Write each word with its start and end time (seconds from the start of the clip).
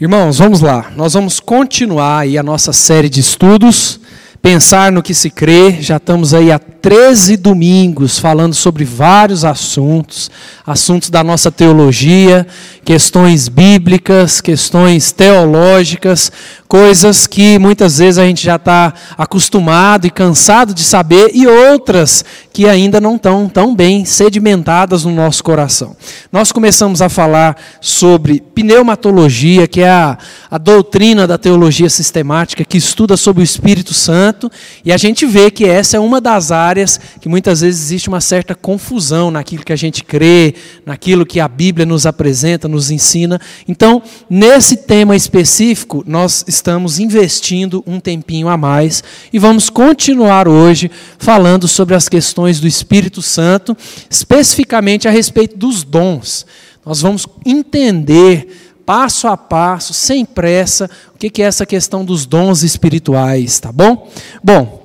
Irmãos, 0.00 0.38
vamos 0.38 0.60
lá. 0.60 0.90
Nós 0.96 1.12
vamos 1.14 1.38
continuar 1.38 2.18
aí 2.18 2.36
a 2.36 2.42
nossa 2.42 2.72
série 2.72 3.08
de 3.08 3.20
estudos, 3.20 4.00
pensar 4.42 4.90
no 4.90 5.00
que 5.00 5.14
se 5.14 5.30
crê. 5.30 5.80
Já 5.80 5.98
estamos 5.98 6.34
aí 6.34 6.50
há 6.50 6.58
13 6.84 7.38
domingos 7.38 8.18
falando 8.18 8.52
sobre 8.52 8.84
vários 8.84 9.42
assuntos, 9.42 10.30
assuntos 10.66 11.08
da 11.08 11.24
nossa 11.24 11.50
teologia, 11.50 12.46
questões 12.84 13.48
bíblicas, 13.48 14.42
questões 14.42 15.10
teológicas, 15.10 16.30
coisas 16.68 17.26
que 17.26 17.58
muitas 17.58 17.96
vezes 17.96 18.18
a 18.18 18.26
gente 18.26 18.44
já 18.44 18.56
está 18.56 18.92
acostumado 19.16 20.06
e 20.06 20.10
cansado 20.10 20.74
de 20.74 20.84
saber, 20.84 21.30
e 21.32 21.46
outras 21.46 22.22
que 22.52 22.68
ainda 22.68 23.00
não 23.00 23.16
estão 23.16 23.48
tão 23.48 23.74
bem 23.74 24.04
sedimentadas 24.04 25.06
no 25.06 25.10
nosso 25.10 25.42
coração. 25.42 25.96
Nós 26.30 26.52
começamos 26.52 27.00
a 27.00 27.08
falar 27.08 27.56
sobre 27.80 28.42
pneumatologia, 28.54 29.66
que 29.66 29.80
é 29.80 29.88
a, 29.88 30.18
a 30.50 30.58
doutrina 30.58 31.26
da 31.26 31.38
teologia 31.38 31.88
sistemática 31.88 32.62
que 32.62 32.76
estuda 32.76 33.16
sobre 33.16 33.42
o 33.42 33.44
Espírito 33.44 33.94
Santo, 33.94 34.50
e 34.84 34.92
a 34.92 34.98
gente 34.98 35.24
vê 35.24 35.50
que 35.50 35.64
essa 35.64 35.96
é 35.96 36.00
uma 36.00 36.20
das 36.20 36.52
áreas 36.52 36.73
que 37.20 37.28
muitas 37.28 37.60
vezes 37.60 37.82
existe 37.82 38.08
uma 38.08 38.20
certa 38.20 38.54
confusão 38.54 39.30
naquilo 39.30 39.64
que 39.64 39.72
a 39.72 39.76
gente 39.76 40.02
crê, 40.02 40.54
naquilo 40.84 41.24
que 41.24 41.40
a 41.40 41.48
Bíblia 41.48 41.86
nos 41.86 42.06
apresenta, 42.06 42.68
nos 42.68 42.90
ensina. 42.90 43.40
Então, 43.68 44.02
nesse 44.28 44.76
tema 44.76 45.14
específico, 45.14 46.02
nós 46.06 46.44
estamos 46.48 46.98
investindo 46.98 47.82
um 47.86 48.00
tempinho 48.00 48.48
a 48.48 48.56
mais 48.56 49.02
e 49.32 49.38
vamos 49.38 49.70
continuar 49.70 50.48
hoje 50.48 50.90
falando 51.18 51.68
sobre 51.68 51.94
as 51.94 52.08
questões 52.08 52.60
do 52.60 52.66
Espírito 52.66 53.22
Santo, 53.22 53.76
especificamente 54.10 55.06
a 55.06 55.10
respeito 55.10 55.56
dos 55.56 55.84
dons. 55.84 56.46
Nós 56.84 57.00
vamos 57.00 57.26
entender 57.46 58.48
passo 58.84 59.26
a 59.26 59.36
passo, 59.36 59.94
sem 59.94 60.24
pressa, 60.24 60.90
o 61.14 61.18
que 61.18 61.42
é 61.42 61.46
essa 61.46 61.64
questão 61.64 62.04
dos 62.04 62.26
dons 62.26 62.62
espirituais, 62.62 63.58
tá 63.58 63.72
bom? 63.72 64.10
Bom, 64.42 64.83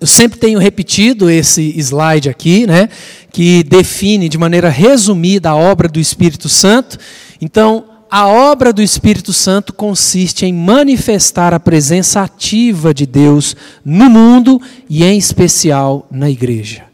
eu 0.00 0.06
sempre 0.06 0.38
tenho 0.38 0.58
repetido 0.58 1.28
esse 1.28 1.78
slide 1.78 2.30
aqui, 2.30 2.66
né, 2.66 2.88
que 3.30 3.62
define 3.62 4.28
de 4.28 4.38
maneira 4.38 4.70
resumida 4.70 5.50
a 5.50 5.56
obra 5.56 5.88
do 5.88 6.00
Espírito 6.00 6.48
Santo. 6.48 6.98
Então, 7.40 7.84
a 8.10 8.26
obra 8.26 8.72
do 8.72 8.82
Espírito 8.82 9.32
Santo 9.32 9.72
consiste 9.72 10.46
em 10.46 10.52
manifestar 10.52 11.52
a 11.52 11.60
presença 11.60 12.22
ativa 12.22 12.92
de 12.94 13.06
Deus 13.06 13.54
no 13.84 14.08
mundo 14.08 14.60
e, 14.88 15.04
em 15.04 15.18
especial, 15.18 16.08
na 16.10 16.30
igreja. 16.30 16.84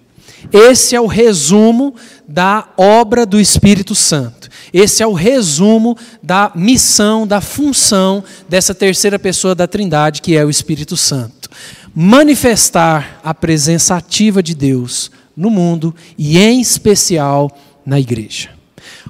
Esse 0.52 0.94
é 0.94 1.00
o 1.00 1.06
resumo 1.06 1.94
da 2.28 2.68
obra 2.76 3.24
do 3.24 3.40
Espírito 3.40 3.94
Santo. 3.94 4.35
Esse 4.72 5.02
é 5.02 5.06
o 5.06 5.12
resumo 5.12 5.96
da 6.22 6.52
missão, 6.54 7.26
da 7.26 7.40
função 7.40 8.22
dessa 8.48 8.74
terceira 8.74 9.18
pessoa 9.18 9.54
da 9.54 9.66
Trindade, 9.66 10.22
que 10.22 10.36
é 10.36 10.44
o 10.44 10.50
Espírito 10.50 10.96
Santo 10.96 11.50
manifestar 11.98 13.18
a 13.24 13.32
presença 13.32 13.96
ativa 13.96 14.42
de 14.42 14.54
Deus 14.54 15.10
no 15.34 15.48
mundo 15.48 15.94
e, 16.18 16.38
em 16.38 16.60
especial, 16.60 17.50
na 17.86 17.98
igreja. 17.98 18.50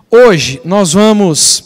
Hoje 0.09 0.61
nós 0.65 0.93
vamos 0.93 1.65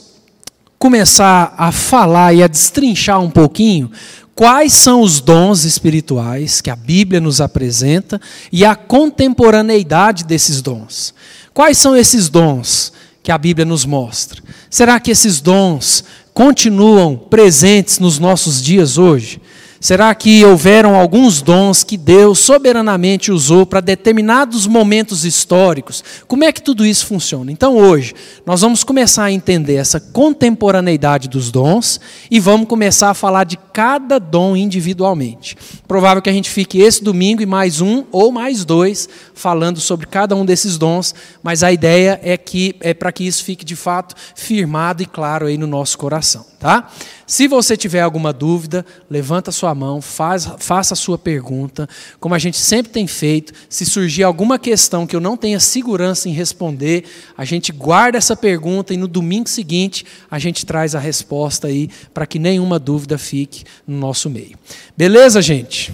começar 0.79 1.55
a 1.59 1.71
falar 1.71 2.33
e 2.33 2.43
a 2.43 2.47
destrinchar 2.47 3.21
um 3.21 3.29
pouquinho 3.31 3.91
quais 4.35 4.73
são 4.73 5.03
os 5.03 5.21
dons 5.21 5.65
espirituais 5.65 6.63
que 6.63 6.71
a 6.71 6.77
Bíblia 6.77 7.21
nos 7.21 7.39
apresenta 7.39 8.19
e 8.51 8.65
a 8.65 8.75
contemporaneidade 8.75 10.25
desses 10.25 10.63
dons. 10.63 11.13
Quais 11.53 11.77
são 11.77 11.95
esses 11.95 12.31
dons 12.31 12.95
que 13.31 13.33
a 13.33 13.39
Bíblia 13.39 13.65
nos 13.65 13.85
mostra? 13.85 14.43
Será 14.69 14.99
que 14.99 15.13
esses 15.13 15.41
dons 15.41 16.03
continuam 16.35 17.17
presentes 17.17 18.01
nos 18.01 18.19
nossos 18.19 18.61
dias 18.61 18.99
hoje? 18.99 19.41
Será 19.83 20.15
que 20.15 20.45
houveram 20.45 20.95
alguns 20.95 21.41
dons 21.41 21.83
que 21.83 21.97
Deus 21.97 22.39
soberanamente 22.41 23.33
usou 23.33 23.65
para 23.65 23.81
determinados 23.81 24.67
momentos 24.67 25.25
históricos? 25.25 26.05
Como 26.29 26.45
é 26.45 26.53
que 26.53 26.61
tudo 26.61 26.85
isso 26.85 27.07
funciona? 27.07 27.51
Então, 27.51 27.79
hoje, 27.79 28.15
nós 28.45 28.61
vamos 28.61 28.85
começar 28.85 29.25
a 29.25 29.33
entender 29.33 29.77
essa 29.77 29.99
contemporaneidade 29.99 31.31
dos 31.31 31.51
dons 31.51 31.99
e 32.31 32.39
vamos 32.39 32.69
começar 32.69 33.09
a 33.09 33.15
falar 33.15 33.45
de 33.45 33.57
cada 33.73 34.19
dom 34.19 34.55
individualmente. 34.55 35.57
Provável 35.89 36.21
que 36.21 36.29
a 36.29 36.35
gente 36.35 36.51
fique 36.51 36.79
esse 36.79 37.03
domingo 37.03 37.41
e 37.41 37.47
mais 37.47 37.81
um 37.81 38.05
ou 38.13 38.31
mais 38.31 38.67
dois 38.67 39.09
falando 39.35 39.81
sobre 39.81 40.07
cada 40.07 40.37
um 40.37 40.45
desses 40.45 40.77
dons, 40.77 41.15
mas 41.43 41.63
a 41.63 41.73
ideia 41.73 42.21
é 42.23 42.37
que 42.37 42.77
é 42.81 42.93
para 42.93 43.11
que 43.11 43.27
isso 43.27 43.43
fique 43.43 43.65
de 43.65 43.77
fato 43.77 44.15
firmado 44.35 45.03
e 45.03 45.07
claro 45.07 45.47
aí 45.47 45.57
no 45.57 45.67
nosso 45.67 45.97
coração, 45.97 46.45
tá? 46.59 46.91
Se 47.27 47.47
você 47.47 47.77
tiver 47.77 48.01
alguma 48.01 48.33
dúvida, 48.33 48.85
levanta 49.09 49.53
sua 49.53 49.70
mão, 49.75 50.01
faz, 50.01 50.49
faça 50.59 50.95
a 50.95 50.97
sua 50.97 51.19
pergunta. 51.19 51.89
Como 52.19 52.35
a 52.35 52.39
gente 52.39 52.57
sempre 52.57 52.93
tem 52.93 53.07
feito, 53.07 53.53
se 53.69 53.85
surgir 53.87 54.23
alguma 54.23 54.59
questão 54.59 55.07
que 55.07 55.15
eu 55.15 55.21
não 55.21 55.37
tenha 55.37 55.61
segurança 55.61 56.29
em 56.29 56.33
responder, 56.33 57.05
a 57.37 57.45
gente 57.45 57.73
guarda 57.73 58.19
essa 58.19 58.37
pergunta 58.37 58.93
e 58.95 58.97
no 58.97 59.09
domingo 59.09 59.49
seguinte 59.49 60.05
a 60.31 60.39
gente 60.39 60.67
traz 60.67 60.95
a 60.95 60.99
resposta 60.99 61.69
aí 61.69 61.89
para 62.13 62.27
que 62.27 62.39
nenhuma 62.39 62.79
dúvida 62.79 63.19
fique 63.19 63.65
no 63.87 63.99
nosso 63.99 64.29
meio. 64.29 64.57
Beleza, 64.97 65.43
gente? 65.43 65.93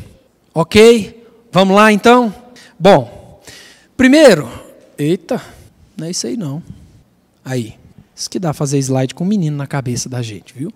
Ok? 0.55 1.25
Vamos 1.53 1.75
lá 1.75 1.93
então? 1.93 2.35
Bom, 2.79 3.41
primeiro, 3.97 4.49
eita, 4.99 5.41
não 5.97 6.07
é 6.07 6.11
isso 6.11 6.27
aí 6.27 6.37
não. 6.37 6.63
Aí, 7.45 7.75
isso 8.15 8.29
que 8.31 8.39
dá 8.39 8.53
fazer 8.53 8.79
slide 8.79 9.15
com 9.15 9.25
um 9.25 9.27
menino 9.27 9.57
na 9.57 9.67
cabeça 9.67 10.09
da 10.09 10.23
gente, 10.23 10.55
viu? 10.55 10.73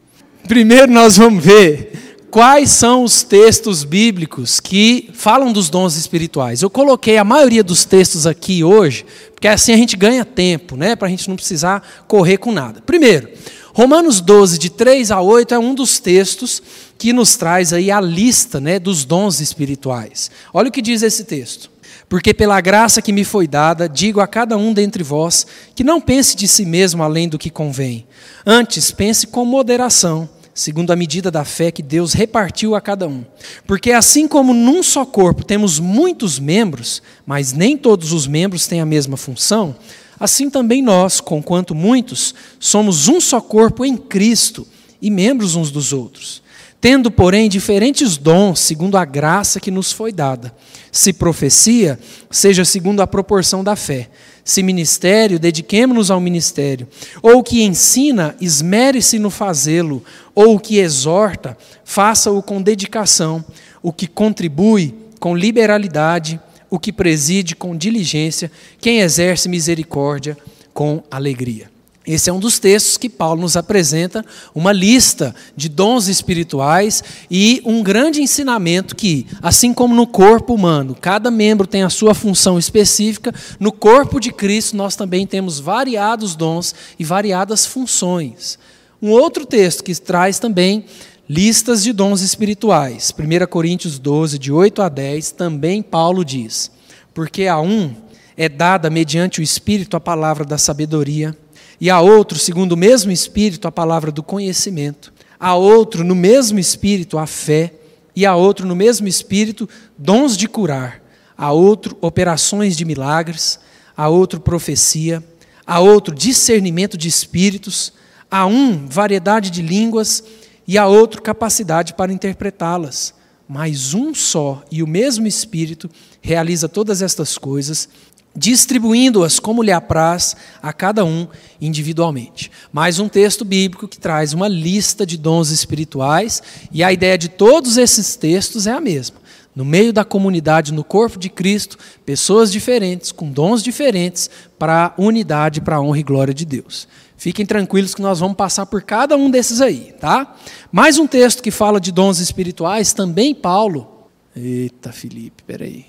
Primeiro 0.47 0.91
nós 0.93 1.17
vamos 1.17 1.45
ver 1.45 2.10
quais 2.31 2.71
são 2.71 3.03
os 3.03 3.23
textos 3.23 3.83
bíblicos 3.83 4.61
que 4.61 5.11
falam 5.13 5.53
dos 5.53 5.69
dons 5.69 5.97
espirituais. 5.97 6.63
Eu 6.63 6.71
coloquei 6.71 7.19
a 7.19 7.25
maioria 7.25 7.65
dos 7.65 7.85
textos 7.85 8.27
aqui 8.27 8.63
hoje, 8.63 9.05
porque 9.35 9.49
assim 9.49 9.73
a 9.73 9.77
gente 9.77 9.97
ganha 9.97 10.25
tempo, 10.25 10.77
né, 10.77 10.95
para 10.95 11.09
a 11.09 11.11
gente 11.11 11.29
não 11.29 11.37
precisar 11.37 12.05
correr 12.07 12.39
com 12.39 12.53
nada. 12.53 12.81
Primeiro, 12.81 13.29
Romanos 13.73 14.21
12, 14.21 14.59
de 14.59 14.71
3 14.71 15.11
a 15.11 15.21
8, 15.21 15.55
é 15.55 15.59
um 15.59 15.75
dos 15.75 15.99
textos 15.99 16.63
que 16.97 17.13
nos 17.13 17.37
traz 17.37 17.73
aí 17.73 17.91
a 17.91 18.01
lista 18.01 18.61
né, 18.61 18.79
dos 18.79 19.05
dons 19.05 19.41
espirituais. 19.41 20.31
Olha 20.53 20.69
o 20.69 20.73
que 20.73 20.83
diz 20.83 21.03
esse 21.03 21.25
texto. 21.25 21.71
Porque 22.09 22.35
pela 22.35 22.61
graça 22.61 23.01
que 23.01 23.13
me 23.13 23.23
foi 23.23 23.47
dada, 23.47 23.89
digo 23.89 24.21
a 24.21 24.27
cada 24.27 24.57
um 24.57 24.73
dentre 24.73 25.03
vós 25.03 25.47
que 25.77 25.85
não 25.85 26.01
pense 26.01 26.37
de 26.37 26.49
si 26.49 26.67
mesmo 26.67 27.05
além 27.05 27.29
do 27.29 27.39
que 27.39 27.51
convém. 27.51 28.05
Antes, 28.45 28.91
pense 28.91 29.29
com 29.29 29.45
moderação, 29.45 30.29
segundo 30.61 30.91
a 30.91 30.97
medida 30.97 31.31
da 31.31 31.43
fé 31.43 31.71
que 31.71 31.83
Deus 31.83 32.13
repartiu 32.13 32.75
a 32.75 32.83
cada 32.83 33.09
um. 33.09 33.25
Porque 33.67 33.93
assim 33.93 34.29
como 34.29 34.53
num 34.53 34.83
só 34.83 35.07
corpo 35.07 35.43
temos 35.43 35.81
muitos 35.81 36.39
membros, 36.39 37.03
mas 37.25 37.55
nem 37.55 37.79
todos 37.79 38.13
os 38.13 38.27
membros 38.27 38.67
têm 38.67 38.79
a 38.79 38.85
mesma 38.85 39.17
função, 39.17 39.75
assim 40.19 40.51
também 40.51 40.83
nós, 40.83 41.19
conquanto 41.19 41.75
muitos, 41.75 42.35
somos 42.59 43.09
um 43.09 43.23
só 43.23 43.41
corpo 43.41 43.87
em 43.87 43.97
Cristo 43.97 44.69
e 45.01 45.11
membros 45.11 45.57
uns 45.57 45.71
dos 45.71 45.95
outros. 45.95 46.43
Tendo, 46.79 47.11
porém, 47.11 47.49
diferentes 47.49 48.19
dons, 48.19 48.61
segundo 48.61 48.99
a 48.99 49.05
graça 49.05 49.61
que 49.61 49.71
nos 49.71 49.93
foi 49.93 50.13
dada. 50.13 50.55
Se 50.91 51.13
profecia, 51.13 51.99
seja 52.31 52.65
segundo 52.65 53.01
a 53.01 53.07
proporção 53.07 53.63
da 53.63 53.77
fé. 53.77 54.09
Se 54.43 54.63
ministério, 54.63 55.39
dediquemo-nos 55.39 56.11
ao 56.11 56.19
ministério. 56.19 56.89
Ou 57.23 57.43
que 57.43 57.63
ensina, 57.63 58.35
esmere-se 58.41 59.19
no 59.19 59.29
fazê-lo. 59.29 60.03
Ou 60.41 60.55
o 60.55 60.59
que 60.59 60.79
exorta, 60.79 61.55
faça-o 61.85 62.43
com 62.43 62.63
dedicação. 62.63 63.45
O 63.83 63.93
que 63.93 64.07
contribui, 64.07 64.95
com 65.19 65.37
liberalidade. 65.37 66.41
O 66.71 66.79
que 66.79 66.91
preside, 66.91 67.55
com 67.55 67.77
diligência. 67.77 68.51
Quem 68.81 69.01
exerce 69.01 69.51
misericórdia, 69.51 70.39
com 70.73 71.03
alegria. 71.11 71.71
Esse 72.07 72.31
é 72.31 72.33
um 72.33 72.41
dos 72.41 72.59
textos 72.59 72.97
que 72.97 73.11
Paulo 73.11 73.43
nos 73.43 73.55
apresenta, 73.55 74.25
uma 74.55 74.73
lista 74.73 75.35
de 75.55 75.69
dons 75.69 76.09
espirituais 76.09 77.05
e 77.31 77.61
um 77.63 77.83
grande 77.83 78.23
ensinamento 78.23 78.97
que, 78.97 79.27
assim 79.43 79.75
como 79.75 79.95
no 79.95 80.07
corpo 80.07 80.55
humano, 80.55 80.97
cada 80.99 81.31
membro 81.31 81.67
tem 81.67 81.83
a 81.83 81.91
sua 81.91 82.15
função 82.15 82.59
específica, 82.59 83.35
no 83.61 83.71
corpo 83.71 84.19
de 84.19 84.33
Cristo 84.33 84.75
nós 84.75 84.97
também 84.97 85.27
temos 85.27 85.61
variados 85.61 86.35
dons 86.35 86.75
e 86.99 87.05
variadas 87.05 87.67
funções. 87.67 88.59
Um 89.03 89.11
outro 89.13 89.47
texto 89.47 89.83
que 89.83 89.95
traz 89.95 90.39
também 90.39 90.85
listas 91.27 91.83
de 91.83 91.91
dons 91.93 92.21
espirituais. 92.21 93.15
1 93.19 93.47
Coríntios 93.47 93.99
12, 93.99 94.39
de 94.39 94.53
8 94.53 94.83
a 94.83 94.89
10, 94.91 95.31
também 95.33 95.83
Paulo 95.83 96.23
diz: 96.23 96.71
Porque 97.15 97.47
a 97.47 97.59
um 97.59 97.95
é 98.37 98.47
dada 98.47 98.91
mediante 98.91 99.41
o 99.41 99.43
Espírito 99.43 99.97
a 99.97 100.01
palavra 100.01 100.45
da 100.45 100.59
sabedoria 100.59 101.35
e 101.81 101.89
a 101.89 101.99
outro, 102.01 102.39
segundo 102.39 102.73
o 102.73 102.77
mesmo 102.77 103.11
Espírito, 103.11 103.67
a 103.67 103.73
palavra 103.73 104.13
do 104.13 104.23
conhecimento, 104.23 105.13
a 105.39 105.55
outro, 105.55 106.05
no 106.05 106.15
mesmo 106.15 106.59
Espírito, 106.59 107.17
a 107.17 107.27
fé, 107.27 107.73
e 108.15 108.27
a 108.27 108.37
outro, 108.37 108.67
no 108.67 108.77
mesmo 108.77 109.09
Espírito, 109.09 109.67
dons 109.97 110.37
de 110.37 110.47
curar, 110.47 111.03
a 111.39 111.53
outro, 111.53 111.97
operações 112.03 112.77
de 112.77 112.85
milagres, 112.85 113.59
a 113.97 114.09
outro, 114.09 114.41
profecia, 114.41 115.25
a 115.67 115.81
outro, 115.81 116.15
discernimento 116.15 116.99
de 116.99 117.09
espíritos, 117.09 117.95
A 118.31 118.47
um, 118.47 118.87
variedade 118.87 119.51
de 119.51 119.61
línguas, 119.61 120.23
e 120.67 120.79
a 120.79 120.87
outro, 120.87 121.21
capacidade 121.21 121.95
para 121.95 122.13
interpretá-las. 122.13 123.13
Mas 123.49 123.93
um 123.93 124.15
só 124.15 124.63
e 124.71 124.85
o 124.85 124.87
mesmo 124.87 125.27
Espírito 125.27 125.91
realiza 126.23 126.69
todas 126.69 127.03
estas 127.03 127.37
coisas, 127.37 127.89
distribuindo-as 128.37 129.41
como 129.41 129.65
lhe 129.65 129.73
apraz 129.73 130.37
a 130.63 130.73
cada 130.73 131.05
um 131.05 131.27
individualmente. 131.61 132.53
Mais 132.73 133.01
um 133.01 133.09
texto 133.09 133.45
bíblico 133.45 133.89
que 133.89 133.99
traz 133.99 134.33
uma 134.33 134.47
lista 134.47 135.05
de 135.05 135.17
dons 135.17 135.51
espirituais, 135.51 136.41
e 136.71 136.85
a 136.85 136.93
ideia 136.93 137.19
de 137.19 137.29
todos 137.29 137.77
esses 137.77 138.15
textos 138.15 138.69
é 138.69 138.71
a 138.71 138.81
mesma. 138.81 139.17
No 139.53 139.65
meio 139.65 139.93
da 139.93 140.05
comunidade, 140.05 140.73
no 140.73 140.85
corpo 140.85 141.19
de 141.19 141.29
Cristo, 141.29 141.77
pessoas 142.07 142.53
diferentes, 142.53 143.11
com 143.11 143.33
dons 143.33 143.65
diferentes, 143.65 144.31
para 144.57 144.87
a 144.87 145.03
unidade, 145.03 145.61
para 145.61 145.77
a 145.77 145.81
honra 145.81 145.99
e 145.99 146.05
glória 146.05 146.33
de 146.33 146.45
Deus. 146.45 146.87
Fiquem 147.21 147.45
tranquilos 147.45 147.95
que 147.95 148.01
nós 148.01 148.19
vamos 148.19 148.35
passar 148.35 148.65
por 148.65 148.81
cada 148.81 149.15
um 149.15 149.31
desses 149.31 149.61
aí, 149.61 149.93
tá? 150.01 150.35
Mais 150.73 150.97
um 150.99 151.07
texto 151.07 151.43
que 151.43 151.51
fala 151.51 151.79
de 151.79 151.93
dons 151.93 152.19
espirituais, 152.19 152.95
também 152.95 153.35
Paulo. 153.35 154.09
Eita, 154.35 154.91
Felipe, 154.91 155.43
peraí. 155.43 155.85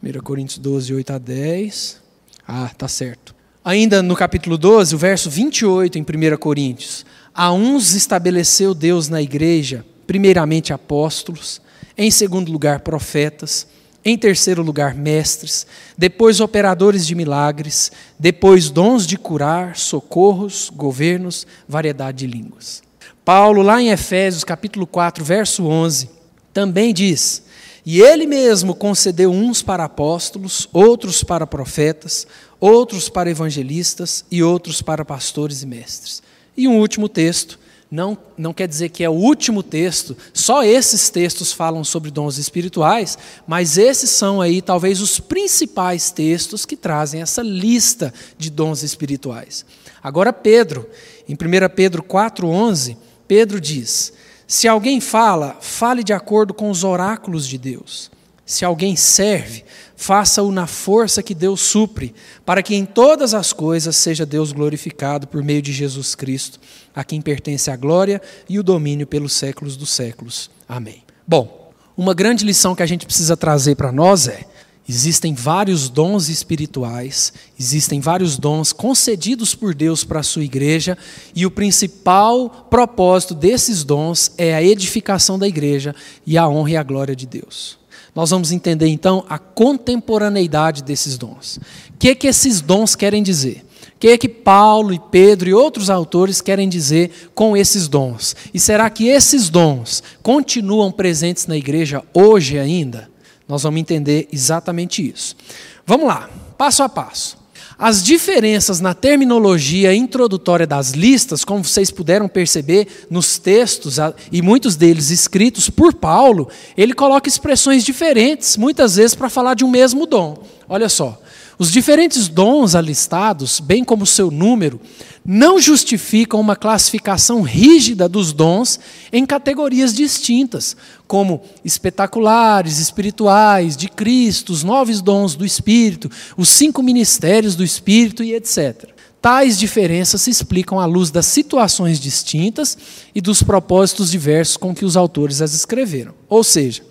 1 0.00 0.20
Coríntios 0.22 0.58
12, 0.58 0.94
8 0.94 1.12
a 1.12 1.18
10. 1.18 2.02
Ah, 2.46 2.70
tá 2.78 2.86
certo. 2.86 3.34
Ainda 3.64 4.00
no 4.00 4.14
capítulo 4.14 4.56
12, 4.56 4.94
o 4.94 4.98
verso 4.98 5.28
28 5.28 5.98
em 5.98 6.02
1 6.02 6.36
Coríntios. 6.36 7.04
A 7.34 7.52
uns 7.52 7.96
estabeleceu 7.96 8.72
Deus 8.72 9.08
na 9.08 9.20
igreja, 9.20 9.84
primeiramente 10.06 10.72
apóstolos, 10.72 11.60
em 11.98 12.12
segundo 12.12 12.52
lugar 12.52 12.78
profetas, 12.78 13.66
em 14.08 14.16
terceiro 14.16 14.62
lugar, 14.62 14.94
mestres, 14.94 15.66
depois 15.98 16.38
operadores 16.38 17.04
de 17.04 17.12
milagres, 17.16 17.90
depois 18.16 18.70
dons 18.70 19.04
de 19.04 19.18
curar, 19.18 19.76
socorros, 19.76 20.70
governos, 20.72 21.44
variedade 21.68 22.18
de 22.18 22.26
línguas. 22.28 22.84
Paulo, 23.24 23.62
lá 23.62 23.82
em 23.82 23.88
Efésios 23.88 24.44
capítulo 24.44 24.86
4, 24.86 25.24
verso 25.24 25.66
11, 25.66 26.08
também 26.54 26.94
diz: 26.94 27.42
E 27.84 28.00
ele 28.00 28.28
mesmo 28.28 28.76
concedeu 28.76 29.32
uns 29.32 29.60
para 29.60 29.82
apóstolos, 29.82 30.68
outros 30.72 31.24
para 31.24 31.44
profetas, 31.44 32.28
outros 32.60 33.08
para 33.08 33.28
evangelistas 33.28 34.24
e 34.30 34.40
outros 34.40 34.80
para 34.80 35.04
pastores 35.04 35.64
e 35.64 35.66
mestres. 35.66 36.22
E 36.56 36.68
um 36.68 36.78
último 36.78 37.08
texto, 37.08 37.58
não, 37.90 38.18
não 38.36 38.52
quer 38.52 38.66
dizer 38.66 38.88
que 38.88 39.04
é 39.04 39.08
o 39.08 39.12
último 39.12 39.62
texto, 39.62 40.16
só 40.34 40.64
esses 40.64 41.08
textos 41.08 41.52
falam 41.52 41.84
sobre 41.84 42.10
dons 42.10 42.36
espirituais, 42.36 43.16
mas 43.46 43.78
esses 43.78 44.10
são 44.10 44.40
aí 44.40 44.60
talvez 44.60 45.00
os 45.00 45.20
principais 45.20 46.10
textos 46.10 46.66
que 46.66 46.76
trazem 46.76 47.22
essa 47.22 47.42
lista 47.42 48.12
de 48.36 48.50
dons 48.50 48.82
espirituais. 48.82 49.64
Agora, 50.02 50.32
Pedro, 50.32 50.88
em 51.28 51.34
1 51.34 51.36
Pedro 51.74 52.02
4,11, 52.02 52.96
Pedro 53.28 53.60
diz: 53.60 54.12
Se 54.46 54.66
alguém 54.66 55.00
fala, 55.00 55.56
fale 55.60 56.02
de 56.02 56.12
acordo 56.12 56.52
com 56.52 56.70
os 56.70 56.84
oráculos 56.84 57.46
de 57.46 57.58
Deus. 57.58 58.10
Se 58.44 58.64
alguém 58.64 58.94
serve, 58.94 59.64
faça-o 59.96 60.52
na 60.52 60.66
força 60.66 61.22
que 61.22 61.34
Deus 61.34 61.60
supre, 61.62 62.14
para 62.44 62.62
que 62.62 62.74
em 62.74 62.84
todas 62.84 63.32
as 63.32 63.52
coisas 63.52 63.96
seja 63.96 64.26
Deus 64.26 64.52
glorificado 64.52 65.26
por 65.26 65.42
meio 65.42 65.62
de 65.62 65.72
Jesus 65.72 66.14
Cristo, 66.14 66.60
a 66.94 67.02
quem 67.02 67.20
pertence 67.20 67.70
a 67.70 67.76
glória 67.76 68.20
e 68.48 68.58
o 68.58 68.62
domínio 68.62 69.06
pelos 69.06 69.32
séculos 69.32 69.76
dos 69.76 69.90
séculos. 69.90 70.50
Amém. 70.68 71.02
Bom, 71.26 71.72
uma 71.96 72.12
grande 72.12 72.44
lição 72.44 72.74
que 72.74 72.82
a 72.82 72.86
gente 72.86 73.06
precisa 73.06 73.36
trazer 73.36 73.74
para 73.74 73.90
nós 73.90 74.28
é: 74.28 74.44
existem 74.86 75.34
vários 75.34 75.88
dons 75.88 76.28
espirituais, 76.28 77.32
existem 77.58 77.98
vários 77.98 78.36
dons 78.36 78.72
concedidos 78.72 79.54
por 79.54 79.74
Deus 79.74 80.04
para 80.04 80.20
a 80.20 80.22
sua 80.22 80.44
igreja, 80.44 80.96
e 81.34 81.46
o 81.46 81.50
principal 81.50 82.68
propósito 82.68 83.34
desses 83.34 83.82
dons 83.82 84.30
é 84.36 84.54
a 84.54 84.62
edificação 84.62 85.38
da 85.38 85.48
igreja 85.48 85.94
e 86.26 86.36
a 86.36 86.46
honra 86.46 86.70
e 86.70 86.76
a 86.76 86.82
glória 86.82 87.16
de 87.16 87.26
Deus 87.26 87.78
nós 88.16 88.30
vamos 88.30 88.50
entender 88.50 88.86
então 88.86 89.26
a 89.28 89.38
contemporaneidade 89.38 90.82
desses 90.82 91.18
dons. 91.18 91.58
O 91.90 91.98
que, 91.98 92.14
que 92.14 92.26
esses 92.26 92.62
dons 92.62 92.96
querem 92.96 93.22
dizer? 93.22 93.62
O 93.94 93.98
que 93.98 94.08
é 94.08 94.16
que 94.16 94.28
Paulo 94.28 94.94
e 94.94 94.98
Pedro 94.98 95.50
e 95.50 95.54
outros 95.54 95.90
autores 95.90 96.40
querem 96.40 96.66
dizer 96.66 97.30
com 97.34 97.54
esses 97.54 97.88
dons? 97.88 98.34
E 98.54 98.58
será 98.58 98.88
que 98.88 99.06
esses 99.06 99.50
dons 99.50 100.02
continuam 100.22 100.90
presentes 100.90 101.46
na 101.46 101.58
igreja 101.58 102.02
hoje 102.14 102.58
ainda? 102.58 103.10
Nós 103.46 103.64
vamos 103.64 103.80
entender 103.80 104.26
exatamente 104.32 105.06
isso. 105.06 105.36
Vamos 105.84 106.06
lá, 106.06 106.30
passo 106.56 106.82
a 106.82 106.88
passo. 106.88 107.35
As 107.78 108.02
diferenças 108.02 108.80
na 108.80 108.94
terminologia 108.94 109.94
introdutória 109.94 110.66
das 110.66 110.92
listas, 110.92 111.44
como 111.44 111.62
vocês 111.62 111.90
puderam 111.90 112.26
perceber 112.26 113.06
nos 113.10 113.38
textos, 113.38 113.98
e 114.32 114.40
muitos 114.40 114.76
deles 114.76 115.10
escritos 115.10 115.68
por 115.68 115.92
Paulo, 115.92 116.48
ele 116.74 116.94
coloca 116.94 117.28
expressões 117.28 117.84
diferentes, 117.84 118.56
muitas 118.56 118.96
vezes 118.96 119.14
para 119.14 119.28
falar 119.28 119.52
de 119.52 119.62
um 119.62 119.70
mesmo 119.70 120.06
dom. 120.06 120.42
Olha 120.66 120.88
só, 120.88 121.20
os 121.58 121.70
diferentes 121.70 122.28
dons 122.28 122.74
alistados, 122.74 123.60
bem 123.60 123.84
como 123.84 124.06
seu 124.06 124.30
número, 124.30 124.80
não 125.26 125.60
justificam 125.60 126.40
uma 126.40 126.54
classificação 126.54 127.42
rígida 127.42 128.08
dos 128.08 128.32
dons 128.32 128.78
em 129.12 129.26
categorias 129.26 129.92
distintas, 129.92 130.76
como 131.06 131.42
espetaculares, 131.64 132.78
espirituais, 132.78 133.76
de 133.76 133.88
Cristo, 133.88 134.52
os 134.52 134.62
nove 134.62 134.94
dons 135.02 135.34
do 135.34 135.44
Espírito, 135.44 136.10
os 136.36 136.48
cinco 136.48 136.82
ministérios 136.82 137.56
do 137.56 137.64
Espírito 137.64 138.22
e 138.22 138.34
etc. 138.34 138.90
Tais 139.20 139.58
diferenças 139.58 140.22
se 140.22 140.30
explicam 140.30 140.78
à 140.78 140.86
luz 140.86 141.10
das 141.10 141.26
situações 141.26 141.98
distintas 141.98 142.78
e 143.12 143.20
dos 143.20 143.42
propósitos 143.42 144.12
diversos 144.12 144.56
com 144.56 144.72
que 144.72 144.84
os 144.84 144.96
autores 144.96 145.42
as 145.42 145.52
escreveram. 145.52 146.14
Ou 146.28 146.44
seja, 146.44 146.82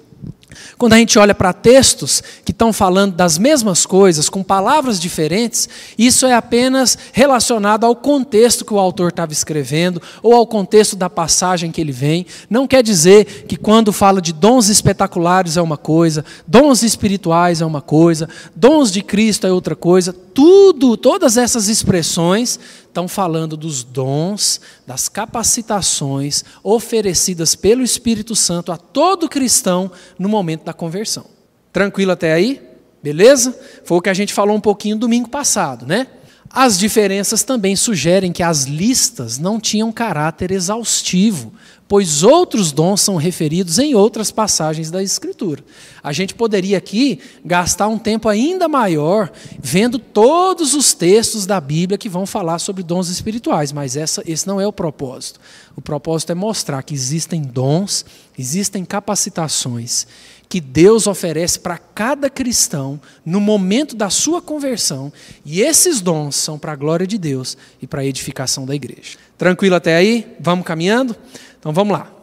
quando 0.78 0.94
a 0.94 0.98
gente 0.98 1.18
olha 1.18 1.34
para 1.34 1.54
textos 1.54 2.22
que 2.44 2.52
estão 2.52 2.72
falando 2.72 3.16
das 3.16 3.38
mesmas 3.38 3.86
coisas, 3.86 4.30
com 4.30 4.44
palavras 4.44 5.00
diferentes, 5.00 5.68
isso 5.98 6.26
é 6.26 6.34
apenas 6.34 6.98
relacionado 7.12 7.86
ao 7.86 7.96
contexto 7.96 8.66
que 8.66 8.74
o 8.74 8.80
autor 8.80 9.10
estava 9.10 9.32
escrevendo, 9.32 10.02
ou 10.22 10.34
ao 10.34 10.48
contexto 10.48 10.96
da 10.96 11.10
passagem 11.10 11.72
que 11.72 11.82
ele 11.82 11.92
vem. 11.92 12.26
Não 12.50 12.68
quer 12.68 12.84
dizer 12.84 13.46
que 13.48 13.56
quando 13.56 13.94
fala 13.94 14.22
de 14.22 14.34
dons 14.34 14.70
espetaculares 14.70 15.58
é 15.58 15.62
uma 15.62 15.78
coisa, 15.78 16.26
dons 16.48 16.84
espirituais 16.84 17.62
é 17.62 17.66
uma 17.66 17.82
coisa, 17.82 18.28
dons 18.56 18.92
de 18.92 19.02
Cristo 19.02 19.48
é 19.48 19.52
outra 19.52 19.76
coisa. 19.76 20.14
Tudo, 20.14 20.98
todas 20.98 21.38
essas 21.38 21.70
expressões 21.70 22.60
estão 22.96 23.10
falando 23.10 23.58
dos 23.58 23.84
dons, 23.84 24.62
das 24.88 25.10
capacitações 25.10 26.46
oferecidas 26.64 27.54
pelo 27.54 27.84
Espírito 27.84 28.34
Santo 28.34 28.72
a 28.72 28.78
todo 28.78 29.28
cristão 29.28 29.92
no 30.18 30.30
momento 30.30 30.64
da 30.64 30.72
conversão. 30.72 31.26
Tranquilo 31.74 32.14
até 32.14 32.32
aí? 32.32 32.62
Beleza? 33.04 33.60
Foi 33.84 33.98
o 33.98 34.02
que 34.02 34.10
a 34.10 34.14
gente 34.14 34.34
falou 34.34 34.56
um 34.56 34.62
pouquinho 34.62 34.96
domingo 34.96 35.30
passado, 35.30 35.86
né? 35.86 36.08
As 36.56 36.80
diferenças 36.80 37.44
também 37.44 37.76
sugerem 37.76 38.32
que 38.32 38.42
as 38.42 38.64
listas 38.64 39.38
não 39.38 39.60
tinham 39.60 39.92
caráter 39.92 40.52
exaustivo, 40.52 41.52
pois 41.86 42.24
outros 42.24 42.72
dons 42.72 43.02
são 43.02 43.18
referidos 43.18 43.78
em 43.78 43.94
outras 43.94 44.32
passagens 44.32 44.90
da 44.90 45.04
Escritura. 45.04 45.62
A 46.02 46.14
gente 46.14 46.34
poderia 46.34 46.78
aqui 46.78 47.20
gastar 47.44 47.90
um 47.90 47.98
tempo 47.98 48.30
ainda 48.30 48.70
maior 48.70 49.30
vendo 49.62 50.00
todos 50.00 50.74
os 50.74 50.94
textos 50.94 51.46
da 51.46 51.60
Bíblia 51.60 51.98
que 51.98 52.08
vão 52.08 52.26
falar 52.26 52.60
sobre 52.60 52.84
dons 52.84 53.10
espirituais, 53.10 53.74
mas 53.74 53.98
essa, 53.98 54.24
esse 54.26 54.48
não 54.48 54.62
é 54.62 54.66
o 54.66 54.72
propósito. 54.72 55.42
O 55.76 55.82
propósito 55.82 56.32
é 56.32 56.36
mostrar 56.36 56.82
que 56.84 56.94
existem 56.94 57.42
dons, 57.42 58.06
existem 58.40 58.86
capacitações 58.86 60.08
que 60.48 60.62
Deus 60.62 61.08
oferece 61.08 61.60
para 61.60 61.78
cada 61.78 62.30
cristão 62.30 63.00
no 63.26 63.40
momento 63.40 63.96
da 63.96 64.10
sua 64.10 64.42
conversão, 64.42 65.12
e 65.46 65.62
esses 65.62 66.02
dons 66.02 66.36
são 66.36 66.58
para 66.58 66.72
a 66.72 66.76
glória 66.76 67.08
de 67.08 67.18
Deus 67.18 67.58
e 67.82 67.88
para 67.88 68.02
a 68.02 68.06
edificação 68.06 68.66
da 68.66 68.76
igreja. 68.76 69.18
Tranquilo 69.38 69.76
até 69.76 69.96
aí? 69.96 70.36
Vamos 70.40 70.66
caminhando? 70.66 71.16
Então 71.60 71.74
vamos 71.74 71.98
lá. 71.98 72.15